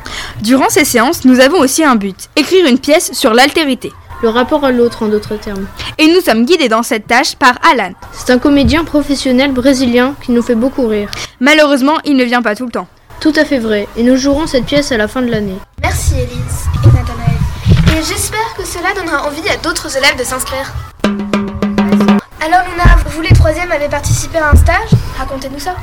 Durant 0.42 0.68
ces 0.68 0.84
séances, 0.84 1.24
nous 1.24 1.40
avons 1.40 1.58
aussi 1.58 1.82
un 1.82 1.96
but, 1.96 2.28
écrire 2.36 2.66
une 2.66 2.78
pièce 2.78 3.12
sur 3.14 3.32
l'altérité. 3.32 3.92
Le 4.22 4.30
rapport 4.30 4.64
à 4.64 4.72
l'autre 4.72 5.02
en 5.02 5.08
d'autres 5.08 5.36
termes. 5.36 5.66
Et 5.98 6.08
nous 6.08 6.20
sommes 6.20 6.46
guidés 6.46 6.68
dans 6.68 6.82
cette 6.82 7.06
tâche 7.06 7.36
par 7.36 7.58
Alan. 7.70 7.92
C'est 8.12 8.32
un 8.32 8.38
comédien 8.38 8.84
professionnel 8.84 9.52
brésilien 9.52 10.14
qui 10.22 10.32
nous 10.32 10.42
fait 10.42 10.54
beaucoup 10.54 10.86
rire. 10.86 11.10
Malheureusement, 11.40 11.98
il 12.04 12.16
ne 12.16 12.24
vient 12.24 12.42
pas 12.42 12.54
tout 12.54 12.64
le 12.64 12.72
temps. 12.72 12.88
Tout 13.20 13.32
à 13.36 13.44
fait 13.44 13.58
vrai, 13.58 13.88
et 13.96 14.02
nous 14.02 14.16
jouerons 14.16 14.46
cette 14.46 14.64
pièce 14.64 14.90
à 14.92 14.96
la 14.96 15.08
fin 15.08 15.22
de 15.22 15.30
l'année. 15.30 15.56
Merci 15.82 16.14
Elise 16.14 16.66
et 16.82 16.86
Nathanaël. 16.86 17.98
Et 17.98 18.02
j'espère 18.02 18.54
que 18.56 18.64
cela 18.64 18.94
donnera 18.94 19.26
envie 19.26 19.48
à 19.48 19.56
d'autres 19.56 19.94
élèves 19.96 20.18
de 20.18 20.24
s'inscrire. 20.24 20.72
Alors 21.04 22.60
Luna, 22.70 22.96
vous 23.10 23.20
les 23.22 23.34
troisièmes 23.34 23.72
avez 23.72 23.88
participé 23.88 24.38
à 24.38 24.50
un 24.50 24.56
stage? 24.56 24.90
Racontez-nous 25.18 25.58
ça. 25.58 25.74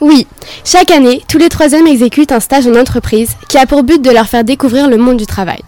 Oui, 0.00 0.26
chaque 0.64 0.90
année, 0.90 1.22
tous 1.28 1.38
les 1.38 1.48
troisièmes 1.48 1.86
exécutent 1.86 2.32
un 2.32 2.40
stage 2.40 2.66
en 2.66 2.74
entreprise 2.74 3.36
qui 3.48 3.56
a 3.56 3.66
pour 3.66 3.82
but 3.82 4.02
de 4.02 4.10
leur 4.10 4.26
faire 4.26 4.44
découvrir 4.44 4.88
le 4.88 4.96
monde 4.98 5.16
du 5.16 5.26
travail. 5.26 5.62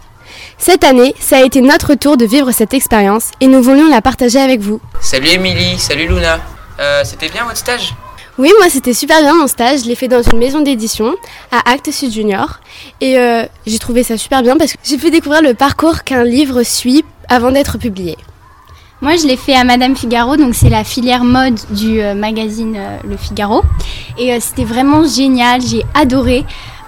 Cette 0.61 0.83
année, 0.83 1.15
ça 1.19 1.37
a 1.37 1.41
été 1.41 1.61
notre 1.61 1.95
tour 1.95 2.17
de 2.17 2.25
vivre 2.25 2.51
cette 2.51 2.73
expérience 2.73 3.31
et 3.39 3.47
nous 3.47 3.61
voulions 3.61 3.89
la 3.89 4.01
partager 4.01 4.39
avec 4.39 4.59
vous. 4.59 4.81
Salut 4.99 5.29
Émilie, 5.29 5.79
salut 5.79 6.07
Luna. 6.07 6.39
Euh, 6.79 7.01
C'était 7.05 7.29
bien 7.29 7.45
votre 7.45 7.57
stage? 7.57 7.93
Oui, 8.37 8.51
moi 8.59 8.69
c'était 8.69 8.93
super 8.93 9.19
bien 9.21 9.33
mon 9.35 9.47
stage, 9.47 9.81
je 9.83 9.85
l'ai 9.87 9.95
fait 9.95 10.07
dans 10.07 10.21
une 10.21 10.37
maison 10.37 10.61
d'édition 10.61 11.13
à 11.51 11.71
Actes 11.71 11.91
Sud 11.91 12.11
Junior 12.13 12.59
et 13.01 13.17
euh, 13.17 13.43
j'ai 13.67 13.79
trouvé 13.79 14.03
ça 14.03 14.17
super 14.17 14.43
bien 14.43 14.55
parce 14.57 14.73
que 14.73 14.77
j'ai 14.83 14.97
pu 14.97 15.11
découvrir 15.11 15.41
le 15.41 15.53
parcours 15.53 16.03
qu'un 16.05 16.23
livre 16.23 16.63
suit 16.63 17.03
avant 17.27 17.51
d'être 17.51 17.77
publié. 17.77 18.17
Moi, 19.01 19.15
je 19.15 19.27
l'ai 19.27 19.37
fait 19.37 19.53
à 19.55 19.63
Madame 19.63 19.95
Figaro, 19.95 20.35
donc 20.35 20.55
c'est 20.55 20.69
la 20.69 20.83
filière 20.83 21.23
mode 21.23 21.57
du 21.69 22.01
euh, 22.01 22.13
magazine 22.15 22.77
Le 23.07 23.15
Figaro. 23.15 23.61
Et 24.17 24.33
euh, 24.33 24.39
c'était 24.41 24.65
vraiment 24.65 25.05
génial, 25.07 25.61
j'ai 25.61 25.85
adoré. 25.93 26.43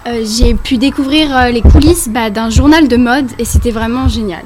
Euh, 0.06 0.24
j'ai 0.24 0.54
pu 0.54 0.78
découvrir 0.78 1.36
euh, 1.36 1.50
les 1.50 1.62
coulisses 1.62 2.08
bah, 2.08 2.28
d'un 2.28 2.50
journal 2.50 2.88
de 2.88 2.96
mode 2.96 3.26
et 3.38 3.44
c'était 3.44 3.70
vraiment 3.70 4.08
génial. 4.08 4.42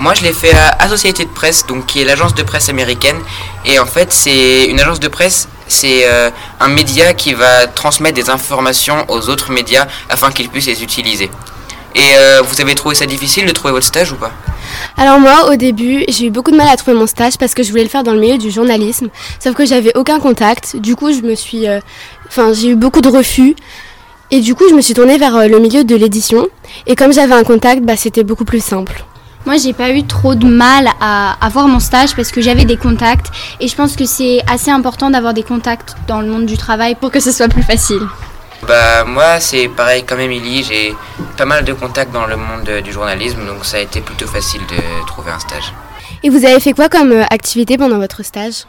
Moi, 0.00 0.14
je 0.14 0.22
l'ai 0.22 0.32
fait 0.32 0.52
à 0.52 0.82
Associated 0.82 1.28
Press, 1.28 1.66
donc 1.66 1.86
qui 1.86 2.00
est 2.00 2.04
l'agence 2.04 2.34
de 2.34 2.42
presse 2.42 2.68
américaine. 2.68 3.16
Et 3.64 3.78
en 3.78 3.86
fait, 3.86 4.12
c'est 4.12 4.66
une 4.66 4.80
agence 4.80 5.00
de 5.00 5.08
presse, 5.08 5.48
c'est 5.68 6.02
euh, 6.04 6.30
un 6.60 6.68
média 6.68 7.14
qui 7.14 7.34
va 7.34 7.66
transmettre 7.66 8.14
des 8.14 8.30
informations 8.30 9.04
aux 9.08 9.28
autres 9.28 9.52
médias 9.52 9.86
afin 10.08 10.30
qu'ils 10.30 10.48
puissent 10.48 10.66
les 10.66 10.82
utiliser. 10.82 11.30
Et 11.94 12.16
euh, 12.16 12.42
vous 12.42 12.60
avez 12.60 12.74
trouvé 12.74 12.94
ça 12.94 13.06
difficile 13.06 13.46
de 13.46 13.52
trouver 13.52 13.72
votre 13.72 13.86
stage 13.86 14.12
ou 14.12 14.16
pas? 14.16 14.30
Alors 14.96 15.18
moi, 15.18 15.50
au 15.50 15.56
début, 15.56 16.04
j'ai 16.08 16.26
eu 16.26 16.30
beaucoup 16.30 16.50
de 16.50 16.56
mal 16.56 16.68
à 16.68 16.76
trouver 16.76 16.96
mon 16.96 17.06
stage 17.06 17.38
parce 17.38 17.54
que 17.54 17.62
je 17.62 17.70
voulais 17.70 17.82
le 17.82 17.88
faire 17.88 18.04
dans 18.04 18.12
le 18.12 18.20
milieu 18.20 18.38
du 18.38 18.50
journalisme, 18.50 19.08
sauf 19.40 19.54
que 19.54 19.66
j'avais 19.66 19.96
aucun 19.96 20.20
contact. 20.20 20.76
Du 20.76 20.94
coup, 20.94 21.12
je 21.12 21.20
me 21.20 21.34
suis, 21.34 21.66
euh, 21.66 21.80
enfin, 22.28 22.52
j'ai 22.52 22.68
eu 22.68 22.76
beaucoup 22.76 23.00
de 23.00 23.08
refus. 23.08 23.56
Et 24.30 24.40
du 24.40 24.54
coup, 24.54 24.64
je 24.68 24.74
me 24.74 24.80
suis 24.80 24.94
tournée 24.94 25.16
vers 25.16 25.34
euh, 25.36 25.48
le 25.48 25.58
milieu 25.58 25.84
de 25.84 25.96
l'édition. 25.96 26.48
Et 26.86 26.94
comme 26.94 27.12
j'avais 27.12 27.34
un 27.34 27.44
contact, 27.44 27.82
bah, 27.82 27.96
c'était 27.96 28.24
beaucoup 28.24 28.44
plus 28.44 28.62
simple. 28.62 29.04
Moi, 29.46 29.56
j'ai 29.56 29.72
pas 29.72 29.90
eu 29.90 30.04
trop 30.04 30.34
de 30.34 30.46
mal 30.46 30.88
à 31.00 31.36
avoir 31.44 31.68
mon 31.68 31.80
stage 31.80 32.14
parce 32.14 32.30
que 32.30 32.42
j'avais 32.42 32.66
des 32.66 32.76
contacts 32.76 33.28
et 33.60 33.68
je 33.68 33.74
pense 33.74 33.96
que 33.96 34.04
c'est 34.04 34.40
assez 34.46 34.70
important 34.70 35.08
d'avoir 35.08 35.32
des 35.32 35.42
contacts 35.42 35.94
dans 36.06 36.20
le 36.20 36.28
monde 36.28 36.44
du 36.44 36.58
travail 36.58 36.94
pour 36.96 37.10
que 37.10 37.20
ce 37.20 37.32
soit 37.32 37.48
plus 37.48 37.62
facile. 37.62 38.02
Bah 38.66 39.04
moi 39.04 39.38
c'est 39.38 39.68
pareil 39.68 40.04
comme 40.04 40.18
Émilie, 40.18 40.64
j'ai 40.64 40.92
pas 41.36 41.44
mal 41.44 41.64
de 41.64 41.72
contacts 41.72 42.12
dans 42.12 42.26
le 42.26 42.36
monde 42.36 42.68
euh, 42.68 42.80
du 42.80 42.92
journalisme 42.92 43.38
donc 43.46 43.64
ça 43.64 43.76
a 43.76 43.80
été 43.80 44.00
plutôt 44.00 44.26
facile 44.26 44.60
de 44.62 45.06
trouver 45.06 45.30
un 45.30 45.38
stage. 45.38 45.72
Et 46.24 46.28
vous 46.28 46.44
avez 46.44 46.58
fait 46.58 46.72
quoi 46.72 46.88
comme 46.88 47.12
euh, 47.12 47.24
activité 47.30 47.78
pendant 47.78 47.98
votre 47.98 48.24
stage? 48.24 48.64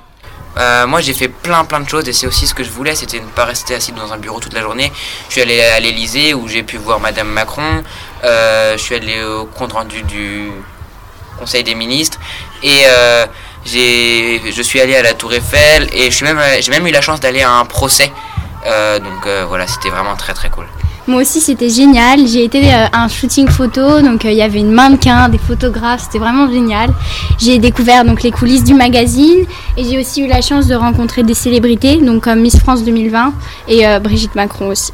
Euh, 0.60 0.86
moi 0.88 1.00
j'ai 1.00 1.14
fait 1.14 1.30
plein 1.30 1.64
plein 1.64 1.80
de 1.80 1.88
choses 1.88 2.08
et 2.10 2.14
c'est 2.14 2.28
aussi 2.28 2.46
ce 2.46 2.54
que 2.54 2.64
je 2.64 2.70
voulais, 2.70 2.94
c'était 2.94 3.20
ne 3.20 3.28
pas 3.28 3.46
rester 3.46 3.76
assis 3.76 3.94
dans 3.94 4.12
un 4.12 4.18
bureau 4.18 4.40
toute 4.40 4.54
la 4.54 4.62
journée. 4.62 4.92
Je 5.28 5.34
suis 5.34 5.42
allé 5.42 5.62
à 5.62 5.80
l'Elysée 5.80 6.34
où 6.34 6.48
j'ai 6.48 6.64
pu 6.64 6.78
voir 6.78 7.00
Madame 7.00 7.30
Macron, 7.30 7.84
Euh, 8.24 8.74
je 8.78 8.84
suis 8.84 8.96
allé 8.96 9.24
au 9.24 9.46
compte 9.46 9.72
rendu 9.72 10.04
du 10.04 10.52
Conseil 11.38 11.64
des 11.64 11.76
ministres 11.76 12.20
et 12.62 12.82
euh, 12.86 13.26
j'ai, 13.64 14.42
je 14.52 14.62
suis 14.62 14.82
allé 14.82 14.94
à 14.98 15.02
la 15.02 15.14
Tour 15.14 15.32
Eiffel 15.34 15.90
et 15.94 16.12
suis 16.12 16.26
même, 16.26 16.42
j'ai 16.60 16.72
même 16.72 16.86
eu 16.86 16.92
la 16.92 17.02
chance 17.02 17.22
d'aller 17.22 17.44
à 17.44 17.52
un 17.52 17.66
procès. 17.66 18.12
Euh, 18.66 19.00
donc 19.00 19.26
voilà, 19.48 19.66
c'était 19.68 19.90
vraiment 19.90 20.18
très 20.18 20.34
très 20.34 20.50
cool. 20.50 20.66
Moi 21.10 21.24
aussi, 21.24 21.42
c'était 21.42 21.70
génial. 21.70 22.28
J'ai 22.28 22.44
été 22.44 22.72
euh, 22.72 22.86
à 22.94 23.04
un 23.04 23.08
shooting 23.08 23.48
photo, 23.48 24.00
donc 24.00 24.26
euh, 24.26 24.32
il 24.32 24.38
y 24.38 24.44
avait 24.44 24.60
une 24.60 24.72
mannequin, 24.72 25.28
des 25.28 25.40
photographes, 25.40 26.04
c'était 26.04 26.20
vraiment 26.20 26.48
génial. 26.52 26.92
J'ai 27.40 27.58
découvert 27.58 28.06
donc 28.06 28.22
les 28.22 28.30
coulisses 28.30 28.64
du 28.64 28.76
magazine 28.76 29.44
et 29.76 29.84
j'ai 29.84 30.00
aussi 30.00 30.22
eu 30.22 30.28
la 30.28 30.42
chance 30.42 30.68
de 30.68 30.76
rencontrer 30.76 31.24
des 31.24 31.34
célébrités, 31.34 31.98
donc 31.98 32.26
comme 32.26 32.42
Miss 32.42 32.60
France 32.60 32.84
2020 32.84 33.34
et 33.70 33.88
euh, 33.88 34.00
Brigitte 34.00 34.36
Macron 34.36 34.68
aussi. 34.68 34.92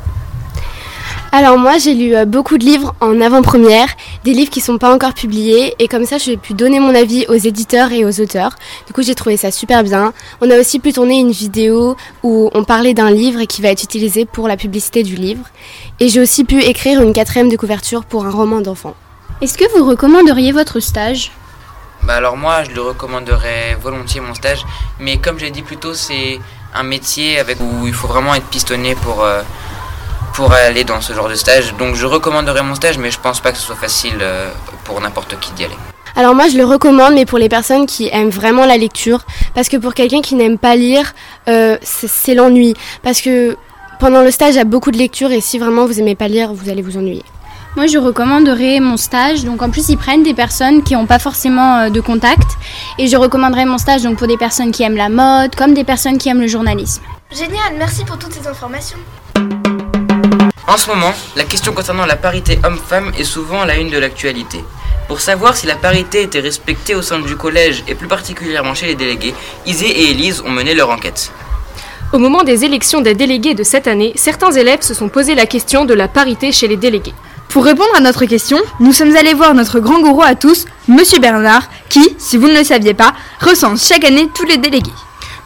Alors 1.38 1.58
moi 1.58 1.78
j'ai 1.78 1.94
lu 1.94 2.16
euh, 2.16 2.24
beaucoup 2.24 2.58
de 2.58 2.64
livres 2.64 2.96
en 3.02 3.20
avant-première, 3.20 3.90
des 4.24 4.32
livres 4.32 4.50
qui 4.50 4.62
sont 4.62 4.78
pas 4.78 4.96
encore 4.96 5.14
publiés 5.14 5.76
et 5.80 5.90
comme 5.90 6.06
ça 6.06 6.18
j'ai 6.18 6.38
pu 6.38 6.54
donner 6.54 6.80
mon 6.80 6.96
avis 6.96 7.26
aux 7.28 7.34
éditeurs 7.34 7.92
et 7.92 8.06
aux 8.06 8.22
auteurs. 8.22 8.56
Du 8.88 8.94
coup 8.94 9.04
j'ai 9.04 9.16
trouvé 9.16 9.36
ça 9.36 9.52
super 9.52 9.84
bien. 9.84 10.14
On 10.40 10.50
a 10.50 10.58
aussi 10.58 10.80
pu 10.80 10.94
tourner 10.94 11.20
une 11.20 11.32
vidéo 11.32 11.98
où 12.24 12.50
on 12.54 12.64
parlait 12.64 12.94
d'un 12.94 13.12
livre 13.12 13.42
et 13.42 13.48
qui 13.48 13.62
va 13.62 13.68
être 13.68 13.84
utilisé 13.84 14.24
pour 14.24 14.48
la 14.48 14.56
publicité 14.56 15.04
du 15.04 15.16
livre. 15.16 15.44
Et 16.00 16.08
j'ai 16.08 16.22
aussi 16.22 16.46
pu 16.46 16.62
écrire 16.62 17.02
une 17.02 17.12
quatrième 17.12 17.50
de 17.50 17.58
couverture 17.58 18.06
pour 18.06 18.26
un 18.26 18.32
roman 18.32 18.62
d'enfant. 18.62 18.96
Est-ce 19.42 19.58
que 19.58 19.78
vous 19.78 19.86
recommanderiez 19.86 20.54
votre 20.54 20.80
stage? 20.80 21.34
Bah 22.04 22.14
alors 22.14 22.38
moi, 22.38 22.64
je 22.64 22.72
le 22.72 22.80
recommanderais 22.80 23.76
volontiers 23.82 24.22
mon 24.22 24.36
stage, 24.36 24.64
mais 25.02 25.18
comme 25.18 25.38
j'ai 25.38 25.52
dit 25.52 25.64
plus 25.64 25.76
tôt, 25.76 25.96
c'est 25.96 26.40
un 26.74 26.84
métier 26.84 27.40
avec 27.40 27.58
où 27.60 27.88
il 27.88 27.94
faut 27.94 28.08
vraiment 28.08 28.36
être 28.36 28.46
pistonné 28.46 28.96
pour 28.96 29.24
euh, 29.24 29.42
pour 30.36 30.52
aller 30.52 30.84
dans 30.84 31.00
ce 31.00 31.14
genre 31.14 31.30
de 31.30 31.36
stage. 31.36 31.74
Donc 31.76 31.96
je 31.96 32.06
recommanderais 32.06 32.62
mon 32.62 32.76
stage, 32.76 32.98
mais 32.98 33.10
je 33.10 33.20
pense 33.20 33.40
pas 33.40 33.52
que 33.52 33.58
ce 33.58 33.64
soit 33.64 33.76
facile 33.76 34.18
euh, 34.22 34.52
pour 34.84 35.00
n'importe 35.00 35.40
qui 35.40 35.52
d'y 35.54 35.64
aller. 35.64 35.78
Alors 36.18 36.36
moi 36.36 36.48
je 36.50 36.58
le 36.58 36.66
recommande 36.66 37.14
mais 37.14 37.26
pour 37.26 37.40
les 37.40 37.50
personnes 37.50 37.86
qui 37.86 38.10
aiment 38.12 38.30
vraiment 38.30 38.66
la 38.66 38.78
lecture 38.78 39.26
parce 39.54 39.68
que 39.68 39.78
pour 39.78 39.94
quelqu'un 39.94 40.22
qui 40.22 40.36
n'aime 40.36 40.58
pas 40.58 40.78
lire 40.78 41.14
euh, 41.50 41.78
c'est 41.82 42.36
l'ennui 42.36 42.74
parce 43.04 43.20
que 43.20 43.58
pendant 44.00 44.22
le 44.22 44.32
stage 44.32 44.54
il 44.54 44.58
y 44.58 44.62
a 44.62 44.66
beaucoup 44.66 44.92
de 44.92 44.98
lecture 44.98 45.32
et 45.32 45.42
si 45.42 45.60
vraiment 45.60 45.86
vous 45.86 46.00
aimez 46.00 46.16
pas 46.16 46.30
lire 46.30 46.54
vous 46.54 46.70
allez 46.70 46.82
vous 46.82 46.98
ennuyer. 46.98 47.24
Moi, 47.76 47.88
je 47.88 47.98
recommanderais 47.98 48.80
mon 48.80 48.96
stage. 48.96 49.44
Donc, 49.44 49.62
en 49.62 49.70
plus, 49.70 49.90
ils 49.90 49.98
prennent 49.98 50.24
des 50.24 50.34
personnes 50.34 50.82
qui 50.82 50.94
n'ont 50.94 51.08
pas 51.08 51.20
forcément 51.20 51.80
euh, 51.80 51.90
de 51.90 52.00
contact. 52.00 52.48
Et 52.98 53.10
je 53.10 53.18
recommanderais 53.18 53.66
mon 53.66 53.78
stage 53.78 54.04
donc 54.04 54.18
pour 54.18 54.28
des 54.28 54.38
personnes 54.38 54.72
qui 54.72 54.84
aiment 54.84 54.96
la 54.96 55.10
mode, 55.10 55.54
comme 55.56 55.74
des 55.74 55.84
personnes 55.84 56.18
qui 56.18 56.30
aiment 56.30 56.40
le 56.40 56.48
journalisme. 56.48 57.02
Génial, 57.32 57.74
merci 57.78 58.06
pour 58.06 58.18
toutes 58.18 58.32
ces 58.32 58.48
informations. 58.48 58.98
En 60.68 60.78
ce 60.78 60.90
moment, 60.90 61.14
la 61.36 61.44
question 61.44 61.74
concernant 61.74 62.08
la 62.08 62.16
parité 62.16 62.60
homme-femme 62.64 63.12
est 63.20 63.24
souvent 63.24 63.62
à 63.62 63.66
la 63.68 63.76
une 63.76 63.92
de 63.92 64.00
l'actualité. 64.00 64.64
Pour 65.08 65.22
savoir 65.22 65.56
si 65.56 65.68
la 65.68 65.76
parité 65.76 66.24
était 66.24 66.40
respectée 66.40 66.96
au 66.96 67.04
sein 67.04 67.20
du 67.20 67.36
collège 67.36 67.84
et 67.88 67.94
plus 67.94 68.08
particulièrement 68.08 68.74
chez 68.74 68.88
les 68.88 68.96
délégués, 68.96 69.36
Isée 69.68 69.86
et 69.88 70.10
Élise 70.10 70.42
ont 70.44 70.50
mené 70.50 70.74
leur 70.74 70.90
enquête. 70.90 71.32
Au 72.14 72.18
moment 72.18 72.42
des 72.44 72.66
élections 72.66 73.02
des 73.02 73.14
délégués 73.14 73.54
de 73.54 73.62
cette 73.62 73.86
année, 73.88 74.14
certains 74.16 74.52
élèves 74.52 74.82
se 74.82 74.96
sont 74.96 75.08
posé 75.08 75.36
la 75.36 75.46
question 75.46 75.86
de 75.86 75.94
la 75.94 76.08
parité 76.08 76.52
chez 76.52 76.68
les 76.68 76.78
délégués. 76.78 77.14
Pour 77.50 77.64
répondre 77.64 77.96
à 77.96 78.00
notre 78.02 78.26
question, 78.26 78.58
nous 78.80 78.92
sommes 78.92 79.16
allés 79.16 79.36
voir 79.36 79.54
notre 79.54 79.80
grand 79.80 80.02
gourou 80.02 80.24
à 80.24 80.34
tous, 80.34 80.66
Monsieur 80.88 81.20
Bernard, 81.20 81.70
qui, 81.90 82.16
si 82.18 82.38
vous 82.38 82.48
ne 82.48 82.58
le 82.58 82.64
saviez 82.64 82.96
pas, 82.96 83.14
recense 83.40 83.88
chaque 83.88 84.04
année 84.04 84.28
tous 84.34 84.46
les 84.46 84.58
délégués. 84.58 84.92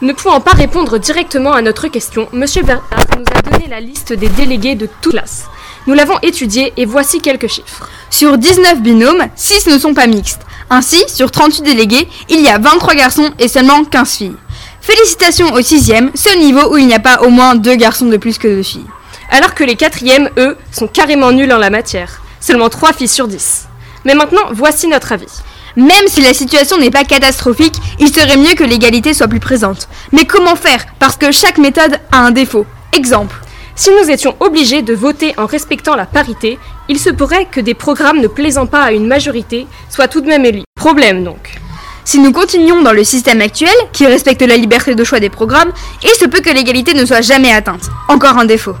Ne 0.02 0.14
pouvant 0.14 0.40
pas 0.40 0.52
répondre 0.52 0.96
directement 0.96 1.52
à 1.52 1.60
notre 1.60 1.88
question, 1.88 2.26
Monsieur 2.32 2.62
Bernard 2.62 2.88
nous 3.18 3.24
a 3.34 3.42
donné 3.42 3.66
la 3.68 3.80
liste 3.80 4.14
des 4.14 4.30
délégués 4.30 4.74
de 4.74 4.86
toute 4.86 5.12
classe. 5.12 5.44
Nous 5.86 5.92
l'avons 5.92 6.18
étudiée 6.22 6.72
et 6.78 6.86
voici 6.86 7.20
quelques 7.20 7.48
chiffres. 7.48 7.86
Sur 8.08 8.38
19 8.38 8.80
binômes, 8.80 9.26
6 9.36 9.66
ne 9.66 9.78
sont 9.78 9.92
pas 9.92 10.06
mixtes. 10.06 10.40
Ainsi, 10.70 11.04
sur 11.06 11.30
38 11.30 11.62
délégués, 11.64 12.08
il 12.30 12.40
y 12.40 12.48
a 12.48 12.56
23 12.56 12.94
garçons 12.94 13.30
et 13.38 13.48
seulement 13.48 13.84
15 13.84 14.10
filles. 14.10 14.36
Félicitations 14.80 15.52
au 15.52 15.60
6e, 15.60 16.16
seul 16.16 16.38
niveau 16.38 16.72
où 16.72 16.78
il 16.78 16.86
n'y 16.86 16.94
a 16.94 17.00
pas 17.00 17.20
au 17.20 17.28
moins 17.28 17.54
2 17.54 17.74
garçons 17.74 18.06
de 18.06 18.16
plus 18.16 18.38
que 18.38 18.48
2 18.48 18.62
filles. 18.62 18.86
Alors 19.28 19.54
que 19.54 19.64
les 19.64 19.76
quatrièmes, 19.76 20.30
eux, 20.38 20.56
sont 20.72 20.88
carrément 20.88 21.30
nuls 21.30 21.52
en 21.52 21.58
la 21.58 21.68
matière. 21.68 22.22
Seulement 22.40 22.70
3 22.70 22.94
filles 22.94 23.06
sur 23.06 23.28
10. 23.28 23.66
Mais 24.06 24.14
maintenant, 24.14 24.48
voici 24.52 24.88
notre 24.88 25.12
avis. 25.12 25.42
Même 25.76 26.06
si 26.06 26.20
la 26.22 26.34
situation 26.34 26.78
n'est 26.78 26.90
pas 26.90 27.04
catastrophique, 27.04 27.74
il 27.98 28.08
serait 28.08 28.36
mieux 28.36 28.54
que 28.54 28.64
l'égalité 28.64 29.14
soit 29.14 29.28
plus 29.28 29.40
présente. 29.40 29.88
Mais 30.12 30.24
comment 30.24 30.56
faire? 30.56 30.84
Parce 30.98 31.16
que 31.16 31.32
chaque 31.32 31.58
méthode 31.58 31.98
a 32.12 32.20
un 32.20 32.30
défaut. 32.30 32.66
Exemple. 32.92 33.36
Si 33.76 33.90
nous 33.90 34.10
étions 34.10 34.36
obligés 34.40 34.82
de 34.82 34.94
voter 34.94 35.32
en 35.38 35.46
respectant 35.46 35.94
la 35.94 36.04
parité, 36.06 36.58
il 36.88 36.98
se 36.98 37.10
pourrait 37.10 37.46
que 37.46 37.60
des 37.60 37.74
programmes 37.74 38.20
ne 38.20 38.26
plaisant 38.26 38.66
pas 38.66 38.82
à 38.82 38.92
une 38.92 39.06
majorité 39.06 39.66
soient 39.88 40.08
tout 40.08 40.20
de 40.20 40.26
même 40.26 40.44
élus. 40.44 40.64
Problème 40.74 41.24
donc. 41.24 41.60
Si 42.04 42.18
nous 42.18 42.32
continuons 42.32 42.82
dans 42.82 42.92
le 42.92 43.04
système 43.04 43.40
actuel, 43.40 43.74
qui 43.92 44.06
respecte 44.06 44.42
la 44.42 44.56
liberté 44.56 44.94
de 44.94 45.04
choix 45.04 45.20
des 45.20 45.30
programmes, 45.30 45.72
il 46.02 46.10
se 46.10 46.26
peut 46.26 46.40
que 46.40 46.50
l'égalité 46.50 46.92
ne 46.92 47.06
soit 47.06 47.20
jamais 47.20 47.52
atteinte. 47.52 47.88
Encore 48.08 48.36
un 48.36 48.44
défaut. 48.44 48.74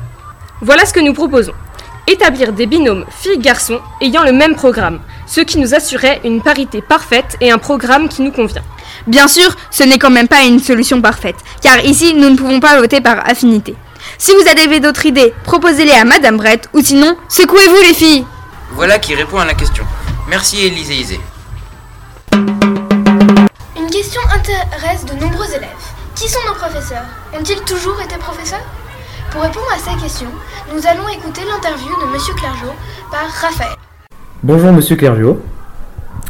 Voilà 0.62 0.84
ce 0.84 0.92
que 0.92 1.00
nous 1.00 1.14
proposons. 1.14 1.54
Établir 2.06 2.52
des 2.52 2.66
binômes 2.66 3.04
filles-garçons 3.20 3.80
ayant 4.00 4.24
le 4.24 4.32
même 4.32 4.56
programme, 4.56 4.98
ce 5.30 5.40
qui 5.40 5.58
nous 5.58 5.74
assurait 5.74 6.20
une 6.24 6.42
parité 6.42 6.82
parfaite 6.82 7.36
et 7.40 7.52
un 7.52 7.58
programme 7.58 8.08
qui 8.08 8.22
nous 8.22 8.32
convient. 8.32 8.64
Bien 9.06 9.28
sûr, 9.28 9.54
ce 9.70 9.84
n'est 9.84 9.98
quand 9.98 10.10
même 10.10 10.26
pas 10.26 10.42
une 10.42 10.58
solution 10.58 11.00
parfaite, 11.00 11.36
car 11.62 11.78
ici, 11.84 12.14
nous 12.14 12.30
ne 12.30 12.36
pouvons 12.36 12.58
pas 12.58 12.76
voter 12.78 13.00
par 13.00 13.28
affinité. 13.28 13.76
Si 14.18 14.32
vous 14.32 14.48
avez 14.50 14.80
d'autres 14.80 15.06
idées, 15.06 15.32
proposez-les 15.44 15.92
à 15.92 16.04
Madame 16.04 16.36
Brett, 16.36 16.68
ou 16.74 16.80
sinon, 16.80 17.16
secouez-vous 17.28 17.80
les 17.86 17.94
filles 17.94 18.26
Voilà 18.72 18.98
qui 18.98 19.14
répond 19.14 19.38
à 19.38 19.44
la 19.44 19.54
question. 19.54 19.84
Merci 20.28 20.66
Élise 20.66 20.90
et 20.90 20.96
Isée. 20.96 21.20
Une 22.32 23.90
question 23.90 24.20
intéresse 24.34 25.04
de 25.04 25.14
nombreux 25.14 25.48
élèves. 25.54 25.68
Qui 26.16 26.28
sont 26.28 26.40
nos 26.48 26.54
professeurs? 26.54 27.04
Ont-ils 27.32 27.60
toujours 27.62 28.00
été 28.00 28.16
professeurs? 28.16 28.66
Pour 29.30 29.42
répondre 29.42 29.66
à 29.72 29.78
ces 29.78 29.96
questions, 30.02 30.32
nous 30.74 30.84
allons 30.88 31.08
écouter 31.08 31.42
l'interview 31.48 31.94
de 32.00 32.06
Monsieur 32.12 32.34
Clergeau 32.34 32.74
par 33.12 33.28
Raphaël. 33.40 33.76
Bonjour 34.42 34.72
Monsieur 34.72 34.96
Clergeau. 34.96 35.38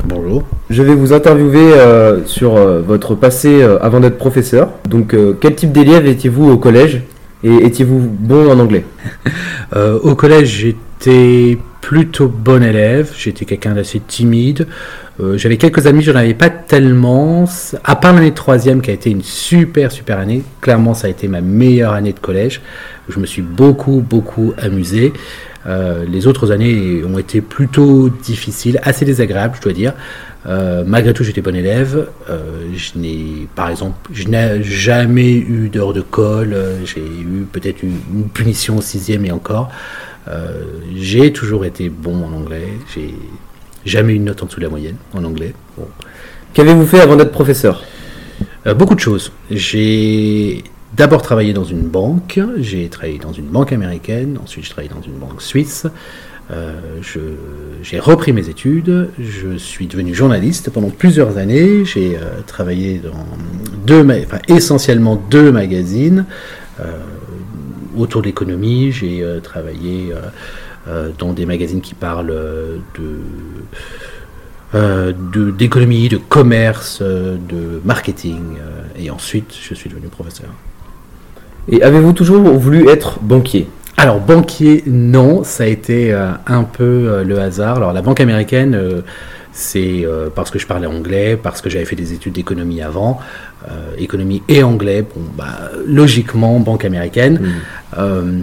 Bonjour. 0.04 0.42
Je 0.68 0.82
vais 0.82 0.96
vous 0.96 1.12
interviewer 1.12 1.74
euh, 1.74 2.24
sur 2.26 2.56
euh, 2.56 2.80
votre 2.80 3.14
passé 3.14 3.62
euh, 3.62 3.78
avant 3.80 4.00
d'être 4.00 4.18
professeur. 4.18 4.70
Donc, 4.88 5.14
euh, 5.14 5.38
quel 5.40 5.54
type 5.54 5.70
d'élève 5.70 6.06
étiez-vous 6.06 6.50
au 6.50 6.58
collège 6.58 7.02
et 7.44 7.54
étiez-vous 7.54 8.00
bon 8.00 8.50
en 8.50 8.58
anglais? 8.58 8.84
Euh, 9.76 10.00
au 10.00 10.16
collège, 10.16 10.48
j'étais 10.48 11.56
plutôt 11.80 12.26
bon 12.26 12.60
élève. 12.60 13.12
J'étais 13.16 13.44
quelqu'un 13.44 13.72
d'assez 13.74 14.00
timide. 14.00 14.66
Euh, 15.20 15.38
J'avais 15.38 15.58
quelques 15.58 15.86
amis, 15.86 16.02
je 16.02 16.10
n'en 16.10 16.18
avais 16.18 16.34
pas 16.34 16.50
tellement. 16.50 17.44
À 17.84 17.94
part 17.94 18.12
l'année 18.12 18.32
troisième, 18.32 18.80
qui 18.82 18.90
a 18.90 18.94
été 18.94 19.10
une 19.10 19.22
super, 19.22 19.92
super 19.92 20.18
année. 20.18 20.42
Clairement, 20.60 20.92
ça 20.92 21.06
a 21.06 21.10
été 21.10 21.28
ma 21.28 21.40
meilleure 21.40 21.92
année 21.92 22.12
de 22.12 22.18
collège. 22.18 22.62
Je 23.08 23.20
me 23.20 23.26
suis 23.26 23.42
beaucoup, 23.42 24.04
beaucoup 24.04 24.54
amusé. 24.58 25.12
Euh, 25.66 26.04
les 26.06 26.26
autres 26.26 26.52
années 26.52 27.02
ont 27.04 27.18
été 27.18 27.40
plutôt 27.40 28.08
difficiles, 28.08 28.80
assez 28.82 29.04
désagréables, 29.04 29.56
je 29.56 29.62
dois 29.62 29.72
dire. 29.72 29.92
Euh, 30.46 30.84
malgré 30.86 31.12
tout, 31.12 31.22
j'étais 31.22 31.42
bon 31.42 31.54
élève. 31.54 32.08
Euh, 32.30 32.68
je 32.74 32.98
n'ai, 32.98 33.46
par 33.54 33.68
exemple, 33.68 33.96
je 34.12 34.26
n'ai 34.28 34.62
jamais 34.62 35.32
eu 35.32 35.68
d'heure 35.68 35.92
de 35.92 36.00
colle. 36.00 36.56
J'ai 36.84 37.00
eu 37.00 37.46
peut-être 37.50 37.82
une, 37.82 37.98
une 38.14 38.28
punition 38.28 38.78
au 38.78 38.82
sixième 38.82 39.24
et 39.24 39.32
encore. 39.32 39.70
J'ai 40.94 41.32
toujours 41.32 41.64
été 41.64 41.88
bon 41.88 42.24
en 42.24 42.32
anglais. 42.32 42.68
J'ai 42.94 43.14
jamais 43.84 44.12
eu 44.12 44.16
une 44.16 44.24
note 44.24 44.42
en 44.42 44.46
dessous 44.46 44.60
de 44.60 44.64
la 44.64 44.70
moyenne 44.70 44.94
en 45.12 45.24
anglais. 45.24 45.54
Bon. 45.76 45.88
Qu'avez-vous 46.54 46.86
fait 46.86 47.00
avant 47.00 47.16
d'être 47.16 47.32
professeur? 47.32 47.82
Beaucoup 48.76 48.94
de 48.94 49.00
choses. 49.00 49.32
J'ai 49.50 50.62
d'abord 50.94 51.22
travaillé 51.22 51.52
dans 51.52 51.64
une 51.64 51.88
banque. 51.88 52.40
J'ai 52.58 52.88
travaillé 52.88 53.18
dans 53.18 53.32
une 53.32 53.46
banque 53.46 53.72
américaine. 53.72 54.38
Ensuite, 54.42 54.64
je 54.64 54.70
travaillé 54.70 54.92
dans 54.92 55.02
une 55.02 55.18
banque 55.18 55.42
suisse. 55.42 55.86
Euh, 56.50 57.00
j'ai 57.82 57.98
repris 57.98 58.32
mes 58.32 58.48
études. 58.48 59.10
Je 59.18 59.56
suis 59.56 59.86
devenu 59.86 60.14
journaliste 60.14 60.70
pendant 60.70 60.90
plusieurs 60.90 61.38
années. 61.38 61.84
J'ai 61.84 62.16
euh, 62.16 62.40
travaillé 62.46 62.98
dans 62.98 63.26
deux, 63.86 64.02
enfin, 64.02 64.38
essentiellement 64.48 65.16
deux 65.16 65.52
magazines 65.52 66.26
euh, 66.80 66.84
autour 67.96 68.22
de 68.22 68.26
l'économie. 68.26 68.92
J'ai 68.92 69.22
euh, 69.22 69.40
travaillé 69.40 70.12
dans 71.18 71.32
des 71.32 71.46
magazines 71.46 71.80
qui 71.80 71.94
parlent 71.94 72.34
de 72.94 73.20
d'économie, 75.52 76.08
de, 76.08 76.16
commerce, 76.16 77.00
de 77.02 77.80
marketing. 77.84 78.56
et 78.98 79.10
ensuite, 79.10 79.54
je 79.60 79.74
suis 79.74 79.90
devenu 79.90 80.08
professeur. 80.08 80.48
Et 81.72 81.82
avez-vous 81.82 82.12
toujours 82.12 82.42
voulu 82.42 82.88
être 82.88 83.20
banquier? 83.20 83.68
Alors, 83.96 84.18
banquier, 84.18 84.82
non, 84.86 85.44
ça 85.44 85.64
a 85.64 85.66
été 85.66 86.12
euh, 86.12 86.30
un 86.46 86.64
peu 86.64 86.82
euh, 86.82 87.22
le 87.22 87.38
hasard. 87.38 87.76
Alors, 87.76 87.92
la 87.92 88.02
banque 88.02 88.20
américaine, 88.20 88.74
euh, 88.74 89.02
c'est 89.52 90.04
euh, 90.04 90.28
parce 90.34 90.50
que 90.50 90.58
je 90.58 90.66
parlais 90.66 90.86
anglais, 90.86 91.36
parce 91.36 91.60
que 91.60 91.70
j'avais 91.70 91.84
fait 91.84 91.96
des 91.96 92.12
études 92.12 92.34
d'économie 92.34 92.82
avant, 92.82 93.20
euh, 93.68 93.94
économie 93.98 94.42
et 94.48 94.62
anglais, 94.62 95.02
bon, 95.02 95.20
bah, 95.36 95.70
logiquement, 95.86 96.58
banque 96.60 96.86
américaine. 96.86 97.60
Euh, 97.98 98.40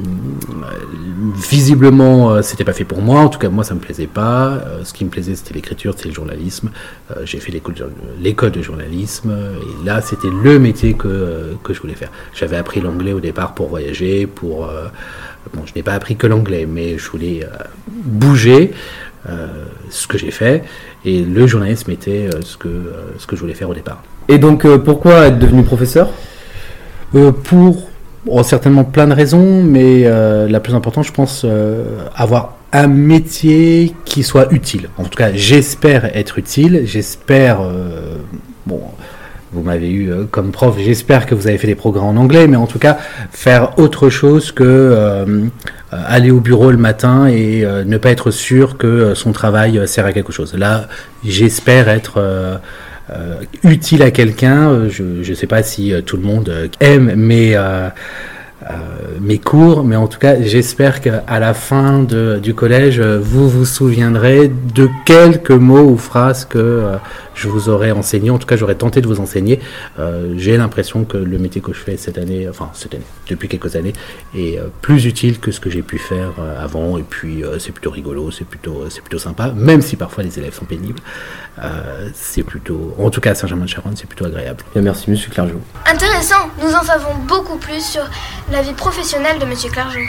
visiblement, 1.36 2.30
euh, 2.30 2.42
c'était 2.44 2.64
pas 2.64 2.74
fait 2.74 2.84
pour 2.84 3.02
moi. 3.02 3.22
En 3.22 3.30
tout 3.30 3.40
cas, 3.40 3.50
moi, 3.50 3.64
ça 3.64 3.74
me 3.74 3.80
plaisait 3.80 4.06
pas. 4.06 4.62
Ce 4.84 4.94
qui 4.94 5.06
me 5.06 5.10
plaisait, 5.10 5.36
c'était 5.36 5.56
l'écriture, 5.56 5.94
c'était 5.98 6.10
le 6.10 6.14
journalisme. 6.14 6.70
J'ai 7.24 7.40
fait 7.40 7.52
l'école 7.52 8.52
de, 8.52 8.62
journalisme. 8.62 9.34
Et 9.34 9.86
là, 9.86 10.02
c'était 10.02 10.30
le 10.30 10.60
métier 10.60 10.94
que, 10.94 11.56
que 11.64 11.74
je 11.74 11.82
voulais 11.82 11.96
faire. 11.96 12.12
J'avais 12.36 12.58
appris 12.58 12.80
l'anglais 12.80 13.14
au 13.14 13.20
départ 13.20 13.56
pour 13.56 13.70
voyager, 13.70 14.28
pour. 14.28 14.70
bon, 15.54 15.66
je 15.66 15.74
n'ai 15.76 15.82
pas 15.82 15.94
appris 15.94 16.16
que 16.16 16.28
l'anglais, 16.28 16.68
mais 16.68 17.00
je 17.00 17.10
voulais 17.10 17.48
bouger. 17.88 18.72
Euh, 19.30 19.48
ce 19.90 20.08
que 20.08 20.18
j'ai 20.18 20.32
fait 20.32 20.64
et 21.06 21.22
le 21.22 21.48
journalisme 21.48 21.92
était 21.92 22.30
euh, 22.34 22.42
ce 22.42 22.58
que 22.58 22.68
euh, 22.68 23.14
ce 23.18 23.28
que 23.28 23.36
je 23.36 23.42
voulais 23.42 23.54
faire 23.54 23.70
au 23.70 23.74
départ. 23.74 24.02
Et 24.28 24.38
donc, 24.38 24.66
euh, 24.66 24.78
pourquoi 24.78 25.28
être 25.28 25.40
devenu 25.40 25.64
professeur? 25.64 26.10
Euh, 27.16 27.32
pour 27.32 27.88
Bon, 28.28 28.44
certainement 28.44 28.84
plein 28.84 29.08
de 29.08 29.14
raisons, 29.14 29.64
mais 29.64 30.02
euh, 30.04 30.50
la 30.50 30.60
plus 30.60 30.76
importante, 30.76 31.06
je 31.06 31.14
pense, 31.14 31.44
euh, 31.46 31.86
avoir 32.14 32.56
un 32.74 32.88
métier 32.88 33.94
qui 34.04 34.22
soit 34.22 34.52
utile. 34.52 34.90
En 34.98 35.04
tout 35.04 35.18
cas, 35.18 35.32
j'espère 35.34 36.14
être 36.14 36.38
utile. 36.38 36.82
J'espère, 36.84 37.62
euh, 37.62 38.18
bon, 38.66 38.82
vous 39.54 39.62
m'avez 39.62 39.90
eu 39.90 40.12
euh, 40.12 40.26
comme 40.30 40.52
prof, 40.52 40.76
j'espère 40.78 41.26
que 41.26 41.34
vous 41.34 41.48
avez 41.48 41.58
fait 41.58 41.68
des 41.68 41.76
programmes 41.76 42.18
en 42.18 42.22
anglais, 42.22 42.48
mais 42.48 42.58
en 42.58 42.68
tout 42.68 42.80
cas, 42.80 42.98
faire 43.32 43.80
autre 43.80 44.10
chose 44.10 44.52
que 44.52 44.64
euh, 44.64 45.26
euh, 45.26 45.46
aller 45.92 46.32
au 46.32 46.40
bureau 46.40 46.70
le 46.72 46.78
matin 46.78 47.28
et 47.28 47.66
ne 47.86 47.98
pas 47.98 48.10
être 48.10 48.32
sûr 48.32 48.78
que 48.78 49.14
son 49.14 49.32
travail 49.32 49.88
sert 49.88 50.06
à 50.06 50.12
quelque 50.12 50.34
chose. 50.34 50.54
Là, 50.54 50.88
j'espère 51.24 51.88
être 51.88 52.60
utile 53.64 54.04
à 54.04 54.12
quelqu'un. 54.12 54.90
Je 54.90 55.04
ne 55.04 55.36
sais 55.36 55.48
pas 55.48 55.64
si 55.64 55.94
tout 56.06 56.18
le 56.18 56.24
monde 56.24 56.70
aime 56.82 57.10
euh, 57.32 57.90
mes 59.20 59.40
cours, 59.40 59.84
mais 59.84 59.96
en 59.96 60.08
tout 60.08 60.20
cas, 60.20 60.42
j'espère 60.42 61.02
qu'à 61.02 61.40
la 61.40 61.54
fin 61.54 62.00
de- 62.04 62.40
du 62.42 62.54
collège, 62.54 63.00
euh, 63.00 63.20
vous 63.22 63.50
vous 63.50 63.66
souviendrez 63.66 64.48
de 64.50 64.90
quelques 65.06 65.52
mots 65.52 65.84
ou 65.90 65.98
phrases 65.98 66.46
que 66.46 66.58
euh, 66.58 66.96
je 67.34 67.48
vous 67.48 67.70
aurais 67.70 67.92
enseigné. 67.92 68.30
En 68.30 68.38
tout 68.38 68.48
cas, 68.48 68.56
j'aurais 68.56 68.76
tenté 68.76 69.02
de 69.02 69.08
vous 69.08 69.20
enseigner. 69.20 69.60
Euh, 70.00 70.34
J'ai 70.38 70.58
l'impression 70.58 71.04
que 71.06 71.18
le 71.18 71.38
métier 71.38 71.62
que 71.62 71.74
je 71.74 71.80
fais 71.80 71.98
cette 71.98 72.18
année, 72.18 72.48
enfin 72.50 72.70
cette 72.74 72.94
année, 72.94 73.04
depuis 73.30 73.48
quelques 73.48 73.76
années, 73.76 73.94
est 74.36 74.58
euh, 74.60 74.68
plus 74.82 75.06
utile 75.06 75.40
que 75.40 75.52
ce 75.52 75.60
que 75.60 75.70
j'ai 75.70 75.82
pu 75.82 75.98
faire 75.98 76.34
euh, 76.40 76.64
avant. 76.64 76.98
Et 76.98 77.04
puis, 77.04 77.44
euh, 77.44 77.60
c'est 77.60 77.72
plutôt 77.72 77.92
rigolo, 77.92 78.32
c'est 78.32 78.46
plutôt, 78.46 78.86
c'est 78.90 79.02
plutôt 79.02 79.20
sympa, 79.20 79.52
même 79.56 79.82
si 79.82 79.96
parfois 79.96 80.24
les 80.24 80.38
élèves 80.40 80.54
sont 80.54 80.66
pénibles. 80.66 81.00
Euh, 81.64 82.10
c'est 82.14 82.44
plutôt, 82.44 82.96
en 83.00 83.10
tout 83.10 83.20
cas 83.22 83.32
à 83.32 83.36
Saint-Germain-de-Charonne, 83.36 83.94
c'est 83.96 84.06
plutôt 84.08 84.26
agréable. 84.26 84.64
Bien, 84.74 84.84
merci, 84.84 85.10
monsieur 85.10 85.32
Clergeau. 85.32 85.60
Intéressant, 85.92 86.50
nous 86.64 86.72
en 86.74 86.84
savons 86.84 87.16
beaucoup 87.28 87.58
plus 87.58 87.84
sur 87.84 88.04
la 88.52 88.57
vie 88.62 88.74
professionnelle 88.74 89.40
de 89.40 89.46
Monsieur 89.46 89.70
Clergeau. 89.70 90.00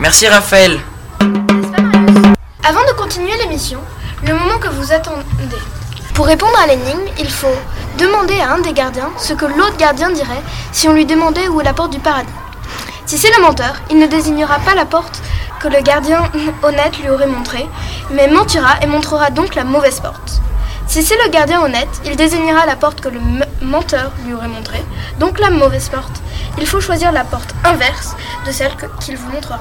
Merci 0.00 0.28
Raphaël. 0.28 0.78
Avant 1.20 2.84
de 2.86 2.92
continuer 2.96 3.32
l'émission, 3.42 3.78
le 4.26 4.34
moment 4.34 4.58
que 4.58 4.68
vous 4.68 4.92
attendez. 4.92 5.22
Pour 6.14 6.26
répondre 6.26 6.58
à 6.62 6.66
l'énigme, 6.66 7.06
il 7.18 7.30
faut 7.30 7.46
demander 7.98 8.38
à 8.40 8.52
un 8.52 8.58
des 8.60 8.72
gardiens 8.72 9.10
ce 9.16 9.32
que 9.34 9.46
l'autre 9.46 9.76
gardien 9.76 10.10
dirait 10.10 10.42
si 10.72 10.88
on 10.88 10.92
lui 10.92 11.06
demandait 11.06 11.48
où 11.48 11.60
est 11.60 11.64
la 11.64 11.72
porte 11.74 11.92
du 11.92 11.98
paradis. 12.00 12.28
Si 13.06 13.16
c'est 13.18 13.34
le 13.36 13.42
menteur, 13.42 13.74
il 13.90 13.98
ne 13.98 14.06
désignera 14.06 14.58
pas 14.60 14.74
la 14.74 14.84
porte 14.84 15.20
que 15.60 15.68
le 15.68 15.80
gardien 15.80 16.24
honnête 16.62 16.98
lui 16.98 17.08
aurait 17.10 17.26
montrée, 17.26 17.66
mais 18.10 18.28
mentira 18.28 18.74
et 18.82 18.86
montrera 18.86 19.30
donc 19.30 19.54
la 19.54 19.64
mauvaise 19.64 20.00
porte. 20.00 20.40
Si 20.86 21.02
c'est 21.02 21.16
le 21.24 21.30
gardien 21.30 21.60
honnête, 21.62 21.88
il 22.04 22.16
désignera 22.16 22.64
la 22.66 22.76
porte 22.76 23.00
que 23.00 23.08
le 23.08 23.20
me- 23.20 23.44
menteur 23.62 24.10
lui 24.26 24.34
aurait 24.34 24.48
montrée, 24.48 24.82
donc 25.18 25.38
la 25.38 25.50
mauvaise 25.50 25.88
porte. 25.88 26.22
Il 26.56 26.66
faut 26.66 26.80
choisir 26.80 27.12
la 27.12 27.24
porte 27.24 27.54
inverse 27.64 28.16
de 28.46 28.52
celle 28.52 28.72
qu'il 29.00 29.16
vous 29.16 29.30
montrera. 29.30 29.60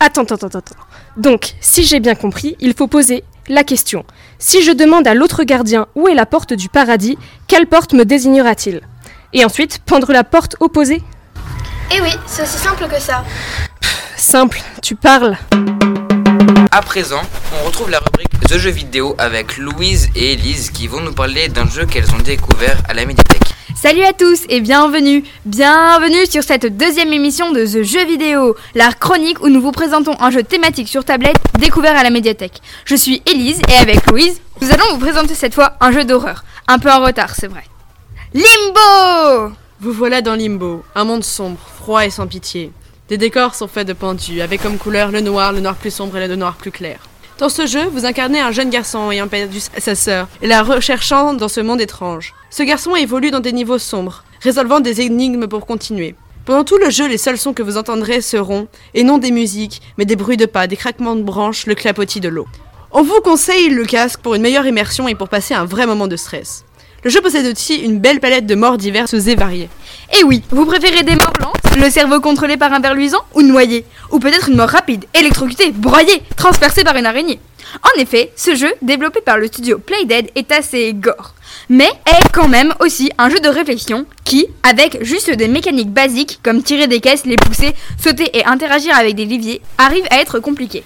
Attends, 0.00 0.22
attends, 0.22 0.46
attends, 0.46 0.58
attends. 0.58 0.76
Donc, 1.16 1.54
si 1.60 1.84
j'ai 1.84 2.00
bien 2.00 2.14
compris, 2.14 2.56
il 2.60 2.74
faut 2.74 2.86
poser 2.86 3.24
la 3.48 3.64
question. 3.64 4.04
Si 4.38 4.62
je 4.62 4.70
demande 4.72 5.06
à 5.06 5.14
l'autre 5.14 5.44
gardien 5.44 5.86
où 5.94 6.08
est 6.08 6.14
la 6.14 6.26
porte 6.26 6.52
du 6.52 6.68
paradis, 6.68 7.18
quelle 7.46 7.66
porte 7.66 7.92
me 7.92 8.04
désignera-t-il? 8.04 8.82
Et 9.32 9.44
ensuite, 9.44 9.80
pendre 9.80 10.12
la 10.12 10.24
porte 10.24 10.56
opposée? 10.60 11.02
Eh 11.94 12.00
oui, 12.00 12.10
c'est 12.26 12.42
aussi 12.42 12.58
simple 12.58 12.86
que 12.88 13.00
ça. 13.00 13.24
Simple, 14.16 14.60
tu 14.82 14.94
parles. 14.94 15.36
À 16.70 16.82
présent, 16.82 17.22
on 17.60 17.66
retrouve 17.66 17.90
la 17.90 17.98
rubrique 17.98 18.28
The 18.48 18.58
Jeux 18.58 18.70
vidéo 18.70 19.14
avec 19.18 19.56
Louise 19.56 20.10
et 20.14 20.34
Elise 20.34 20.70
qui 20.70 20.86
vont 20.86 21.00
nous 21.00 21.12
parler 21.12 21.48
d'un 21.48 21.68
jeu 21.68 21.86
qu'elles 21.86 22.10
ont 22.14 22.18
découvert 22.18 22.80
à 22.88 22.94
la 22.94 23.04
médiathèque. 23.06 23.54
Salut 23.80 24.02
à 24.02 24.12
tous 24.12 24.42
et 24.48 24.60
bienvenue 24.60 25.22
Bienvenue 25.44 26.26
sur 26.28 26.42
cette 26.42 26.76
deuxième 26.76 27.12
émission 27.12 27.52
de 27.52 27.64
The 27.64 27.84
Jeu 27.84 28.04
Vidéo, 28.06 28.56
la 28.74 28.92
chronique 28.92 29.40
où 29.40 29.48
nous 29.48 29.60
vous 29.60 29.70
présentons 29.70 30.16
un 30.18 30.32
jeu 30.32 30.42
thématique 30.42 30.88
sur 30.88 31.04
tablette 31.04 31.36
découvert 31.60 31.96
à 31.96 32.02
la 32.02 32.10
médiathèque. 32.10 32.60
Je 32.84 32.96
suis 32.96 33.22
Élise 33.24 33.60
et 33.70 33.76
avec 33.76 34.10
Louise, 34.10 34.40
nous 34.60 34.72
allons 34.72 34.94
vous 34.94 34.98
présenter 34.98 35.36
cette 35.36 35.54
fois 35.54 35.74
un 35.80 35.92
jeu 35.92 36.04
d'horreur. 36.04 36.42
Un 36.66 36.80
peu 36.80 36.90
en 36.90 37.04
retard, 37.04 37.36
c'est 37.36 37.46
vrai. 37.46 37.62
Limbo 38.34 39.54
Vous 39.78 39.92
voilà 39.92 40.22
dans 40.22 40.34
Limbo, 40.34 40.82
un 40.96 41.04
monde 41.04 41.22
sombre, 41.22 41.60
froid 41.76 42.04
et 42.04 42.10
sans 42.10 42.26
pitié. 42.26 42.72
Des 43.08 43.16
décors 43.16 43.54
sont 43.54 43.68
faits 43.68 43.86
de 43.86 43.92
pendus, 43.92 44.40
avec 44.40 44.60
comme 44.60 44.78
couleur 44.78 45.12
le 45.12 45.20
noir, 45.20 45.52
le 45.52 45.60
noir 45.60 45.76
plus 45.76 45.92
sombre 45.92 46.16
et 46.16 46.26
le 46.26 46.34
noir 46.34 46.56
plus 46.56 46.72
clair. 46.72 46.98
Dans 47.38 47.48
ce 47.48 47.66
jeu, 47.66 47.84
vous 47.92 48.04
incarnez 48.04 48.40
un 48.40 48.50
jeune 48.50 48.68
garçon 48.68 49.12
ayant 49.12 49.28
perdu 49.28 49.60
sa 49.60 49.94
sœur 49.94 50.26
et 50.42 50.48
la 50.48 50.64
recherchant 50.64 51.34
dans 51.34 51.46
ce 51.46 51.60
monde 51.60 51.80
étrange. 51.80 52.34
Ce 52.50 52.64
garçon 52.64 52.96
évolue 52.96 53.30
dans 53.30 53.38
des 53.38 53.52
niveaux 53.52 53.78
sombres, 53.78 54.24
résolvant 54.40 54.80
des 54.80 55.02
énigmes 55.02 55.46
pour 55.46 55.64
continuer. 55.64 56.16
Pendant 56.46 56.64
tout 56.64 56.78
le 56.78 56.90
jeu, 56.90 57.06
les 57.06 57.16
seuls 57.16 57.38
sons 57.38 57.52
que 57.52 57.62
vous 57.62 57.76
entendrez 57.76 58.22
seront, 58.22 58.66
et 58.92 59.04
non 59.04 59.18
des 59.18 59.30
musiques, 59.30 59.82
mais 59.98 60.04
des 60.04 60.16
bruits 60.16 60.36
de 60.36 60.46
pas, 60.46 60.66
des 60.66 60.76
craquements 60.76 61.14
de 61.14 61.22
branches, 61.22 61.66
le 61.66 61.76
clapotis 61.76 62.18
de 62.18 62.28
l'eau. 62.28 62.48
On 62.90 63.02
vous 63.02 63.20
conseille 63.22 63.68
le 63.68 63.84
casque 63.84 64.20
pour 64.20 64.34
une 64.34 64.42
meilleure 64.42 64.66
immersion 64.66 65.06
et 65.06 65.14
pour 65.14 65.28
passer 65.28 65.54
un 65.54 65.64
vrai 65.64 65.86
moment 65.86 66.08
de 66.08 66.16
stress. 66.16 66.64
Le 67.04 67.10
jeu 67.10 67.20
possède 67.20 67.46
aussi 67.46 67.76
une 67.76 68.00
belle 68.00 68.18
palette 68.18 68.46
de 68.46 68.56
morts 68.56 68.76
diverses 68.76 69.14
et 69.14 69.36
variées. 69.36 69.68
Et 70.18 70.24
oui, 70.24 70.42
vous 70.50 70.66
préférez 70.66 71.04
des 71.04 71.14
morts 71.14 71.32
lentes, 71.40 71.76
le 71.76 71.90
cerveau 71.90 72.20
contrôlé 72.20 72.56
par 72.56 72.72
un 72.72 72.80
ver 72.80 72.94
luisant 72.94 73.22
ou 73.34 73.42
noyé 73.42 73.84
Ou 74.10 74.18
peut-être 74.18 74.48
une 74.48 74.56
mort 74.56 74.68
rapide, 74.68 75.04
électrocutée, 75.14 75.70
broyée, 75.70 76.22
transpercée 76.36 76.82
par 76.82 76.96
une 76.96 77.06
araignée 77.06 77.38
En 77.84 78.00
effet, 78.00 78.32
ce 78.34 78.56
jeu, 78.56 78.72
développé 78.82 79.20
par 79.20 79.38
le 79.38 79.46
studio 79.46 79.78
Playdead, 79.78 80.32
est 80.34 80.50
assez 80.50 80.92
gore. 80.92 81.34
Mais 81.68 81.88
est 82.06 82.32
quand 82.32 82.48
même 82.48 82.74
aussi 82.80 83.12
un 83.16 83.30
jeu 83.30 83.38
de 83.38 83.48
réflexion 83.48 84.04
qui, 84.24 84.46
avec 84.64 85.04
juste 85.04 85.30
des 85.30 85.46
mécaniques 85.46 85.92
basiques 85.92 86.40
comme 86.42 86.64
tirer 86.64 86.88
des 86.88 86.98
caisses, 86.98 87.26
les 87.26 87.36
pousser, 87.36 87.74
sauter 88.02 88.36
et 88.36 88.44
interagir 88.44 88.96
avec 88.96 89.14
des 89.14 89.24
leviers, 89.24 89.62
arrive 89.78 90.06
à 90.10 90.20
être 90.20 90.40
compliqué. 90.40 90.82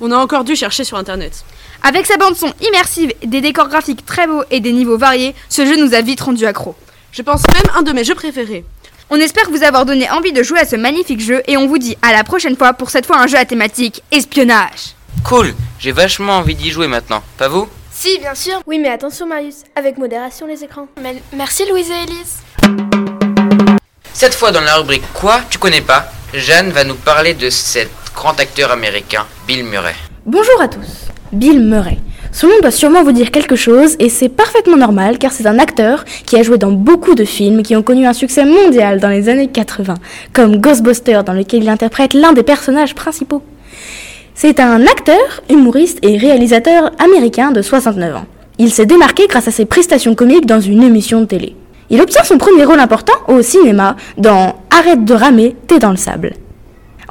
On 0.00 0.12
a 0.12 0.16
encore 0.16 0.44
dû 0.44 0.54
chercher 0.54 0.84
sur 0.84 0.96
internet. 0.96 1.44
Avec 1.82 2.06
sa 2.06 2.16
bande 2.18 2.36
son 2.36 2.52
immersive, 2.60 3.12
des 3.24 3.40
décors 3.40 3.68
graphiques 3.68 4.04
très 4.04 4.26
beaux 4.26 4.42
et 4.50 4.60
des 4.60 4.72
niveaux 4.72 4.98
variés, 4.98 5.34
ce 5.48 5.64
jeu 5.64 5.76
nous 5.82 5.94
a 5.94 6.02
vite 6.02 6.20
rendu 6.20 6.44
accro. 6.44 6.74
Je 7.12 7.22
pense 7.22 7.42
même 7.48 7.74
un 7.76 7.82
de 7.82 7.92
mes 7.92 8.04
jeux 8.04 8.14
préférés. 8.14 8.64
On 9.08 9.16
espère 9.16 9.48
vous 9.50 9.62
avoir 9.62 9.86
donné 9.86 10.08
envie 10.10 10.32
de 10.32 10.42
jouer 10.42 10.60
à 10.60 10.66
ce 10.66 10.76
magnifique 10.76 11.20
jeu 11.20 11.42
et 11.48 11.56
on 11.56 11.66
vous 11.66 11.78
dit 11.78 11.96
à 12.02 12.12
la 12.12 12.22
prochaine 12.22 12.56
fois 12.56 12.74
pour 12.74 12.90
cette 12.90 13.06
fois 13.06 13.18
un 13.18 13.26
jeu 13.26 13.38
à 13.38 13.44
thématique 13.44 14.02
espionnage. 14.12 14.94
Cool, 15.24 15.54
j'ai 15.78 15.92
vachement 15.92 16.34
envie 16.38 16.54
d'y 16.54 16.70
jouer 16.70 16.86
maintenant, 16.86 17.22
pas 17.38 17.48
vous? 17.48 17.66
Si, 17.92 18.18
bien 18.18 18.34
sûr. 18.34 18.60
Oui, 18.66 18.78
mais 18.78 18.88
attention, 18.88 19.26
Marius, 19.26 19.56
avec 19.74 19.98
modération 19.98 20.46
les 20.46 20.62
écrans. 20.62 20.86
Mais- 21.02 21.20
merci 21.32 21.66
Louise 21.68 21.90
et 21.90 22.04
Elise. 22.04 22.38
Cette 24.12 24.34
fois 24.34 24.52
dans 24.52 24.60
la 24.60 24.76
rubrique 24.76 25.02
Quoi? 25.14 25.40
tu 25.50 25.58
connais 25.58 25.80
pas, 25.80 26.12
Jeanne 26.34 26.70
va 26.70 26.84
nous 26.84 26.94
parler 26.94 27.34
de 27.34 27.48
cet 27.50 27.90
grand 28.14 28.38
acteur 28.38 28.70
américain, 28.70 29.26
Bill 29.46 29.64
Murray. 29.64 29.96
Bonjour 30.24 30.60
à 30.60 30.68
tous. 30.68 31.09
Bill 31.32 31.60
Murray. 31.60 31.98
Son 32.32 32.48
nom 32.48 32.60
doit 32.60 32.70
sûrement 32.70 33.02
vous 33.02 33.12
dire 33.12 33.30
quelque 33.30 33.56
chose 33.56 33.96
et 33.98 34.08
c'est 34.08 34.28
parfaitement 34.28 34.76
normal 34.76 35.18
car 35.18 35.32
c'est 35.32 35.46
un 35.46 35.58
acteur 35.58 36.04
qui 36.26 36.36
a 36.36 36.42
joué 36.42 36.58
dans 36.58 36.72
beaucoup 36.72 37.14
de 37.14 37.24
films 37.24 37.62
qui 37.62 37.76
ont 37.76 37.82
connu 37.82 38.06
un 38.06 38.12
succès 38.12 38.44
mondial 38.44 39.00
dans 39.00 39.08
les 39.08 39.28
années 39.28 39.48
80, 39.48 39.94
comme 40.32 40.56
Ghostbusters 40.60 41.24
dans 41.24 41.32
lequel 41.32 41.62
il 41.62 41.68
interprète 41.68 42.14
l'un 42.14 42.32
des 42.32 42.42
personnages 42.42 42.94
principaux. 42.94 43.42
C'est 44.34 44.58
un 44.58 44.82
acteur, 44.86 45.42
humoriste 45.50 45.98
et 46.02 46.16
réalisateur 46.16 46.92
américain 46.98 47.50
de 47.50 47.62
69 47.62 48.16
ans. 48.16 48.26
Il 48.58 48.70
s'est 48.70 48.86
démarqué 48.86 49.26
grâce 49.28 49.48
à 49.48 49.52
ses 49.52 49.66
prestations 49.66 50.14
comiques 50.14 50.46
dans 50.46 50.60
une 50.60 50.82
émission 50.82 51.20
de 51.20 51.26
télé. 51.26 51.54
Il 51.90 52.00
obtient 52.00 52.24
son 52.24 52.38
premier 52.38 52.64
rôle 52.64 52.80
important 52.80 53.14
au 53.28 53.42
cinéma 53.42 53.96
dans 54.16 54.54
Arrête 54.70 55.04
de 55.04 55.14
ramer, 55.14 55.56
t'es 55.66 55.78
dans 55.78 55.90
le 55.90 55.96
sable. 55.96 56.34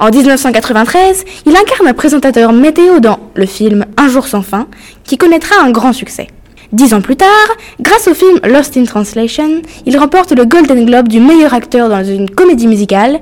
En 0.00 0.08
1993, 0.08 1.26
il 1.44 1.54
incarne 1.54 1.86
un 1.86 1.92
présentateur 1.92 2.54
météo 2.54 3.00
dans 3.00 3.18
le 3.34 3.44
film 3.44 3.84
Un 3.98 4.08
jour 4.08 4.26
sans 4.26 4.40
fin, 4.40 4.66
qui 5.04 5.18
connaîtra 5.18 5.62
un 5.62 5.70
grand 5.70 5.92
succès. 5.92 6.28
Dix 6.72 6.94
ans 6.94 7.02
plus 7.02 7.16
tard, 7.16 7.28
grâce 7.80 8.08
au 8.08 8.14
film 8.14 8.40
Lost 8.44 8.78
in 8.78 8.84
Translation, 8.84 9.60
il 9.84 9.98
remporte 9.98 10.32
le 10.32 10.46
Golden 10.46 10.86
Globe 10.86 11.06
du 11.06 11.20
meilleur 11.20 11.52
acteur 11.52 11.90
dans 11.90 12.02
une 12.02 12.30
comédie 12.30 12.66
musicale, 12.66 13.20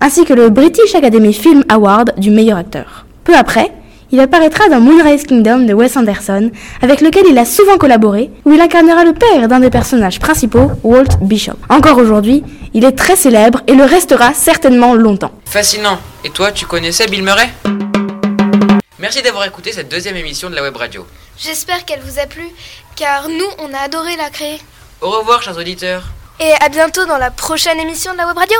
ainsi 0.00 0.24
que 0.24 0.32
le 0.32 0.50
British 0.50 0.94
Academy 0.94 1.32
Film 1.32 1.64
Award 1.68 2.14
du 2.16 2.30
meilleur 2.30 2.58
acteur. 2.58 3.06
Peu 3.24 3.34
après, 3.34 3.72
il 4.12 4.20
apparaîtra 4.20 4.68
dans 4.68 4.80
Moonrise 4.80 5.24
Kingdom 5.24 5.66
de 5.66 5.74
Wes 5.74 5.96
Anderson, 5.96 6.52
avec 6.80 7.00
lequel 7.00 7.24
il 7.28 7.38
a 7.38 7.44
souvent 7.44 7.76
collaboré, 7.76 8.30
où 8.44 8.52
il 8.52 8.60
incarnera 8.60 9.04
le 9.04 9.14
père 9.14 9.48
d'un 9.48 9.58
des 9.58 9.70
personnages 9.70 10.20
principaux, 10.20 10.70
Walt 10.84 11.18
Bishop. 11.22 11.58
Encore 11.68 11.98
aujourd'hui, 11.98 12.44
il 12.72 12.84
est 12.84 12.92
très 12.92 13.16
célèbre 13.16 13.62
et 13.66 13.74
le 13.74 13.82
restera 13.82 14.32
certainement 14.32 14.94
longtemps. 14.94 15.32
Fascinant. 15.44 15.98
Et 16.22 16.30
toi, 16.30 16.52
tu 16.52 16.66
connaissais 16.66 17.06
Bill 17.06 17.22
Murray? 17.22 17.48
Merci 18.98 19.22
d'avoir 19.22 19.44
écouté 19.46 19.72
cette 19.72 19.88
deuxième 19.88 20.16
émission 20.16 20.50
de 20.50 20.54
la 20.54 20.62
web 20.62 20.76
radio. 20.76 21.06
J'espère 21.38 21.86
qu'elle 21.86 22.00
vous 22.00 22.18
a 22.18 22.26
plu, 22.26 22.46
car 22.94 23.28
nous, 23.30 23.48
on 23.58 23.72
a 23.72 23.78
adoré 23.78 24.16
la 24.16 24.28
créer. 24.28 24.60
Au 25.00 25.10
revoir, 25.10 25.42
chers 25.42 25.56
auditeurs. 25.56 26.04
Et 26.38 26.52
à 26.60 26.68
bientôt 26.68 27.06
dans 27.06 27.16
la 27.16 27.30
prochaine 27.30 27.80
émission 27.80 28.12
de 28.12 28.18
la 28.18 28.26
web 28.26 28.36
radio. 28.36 28.58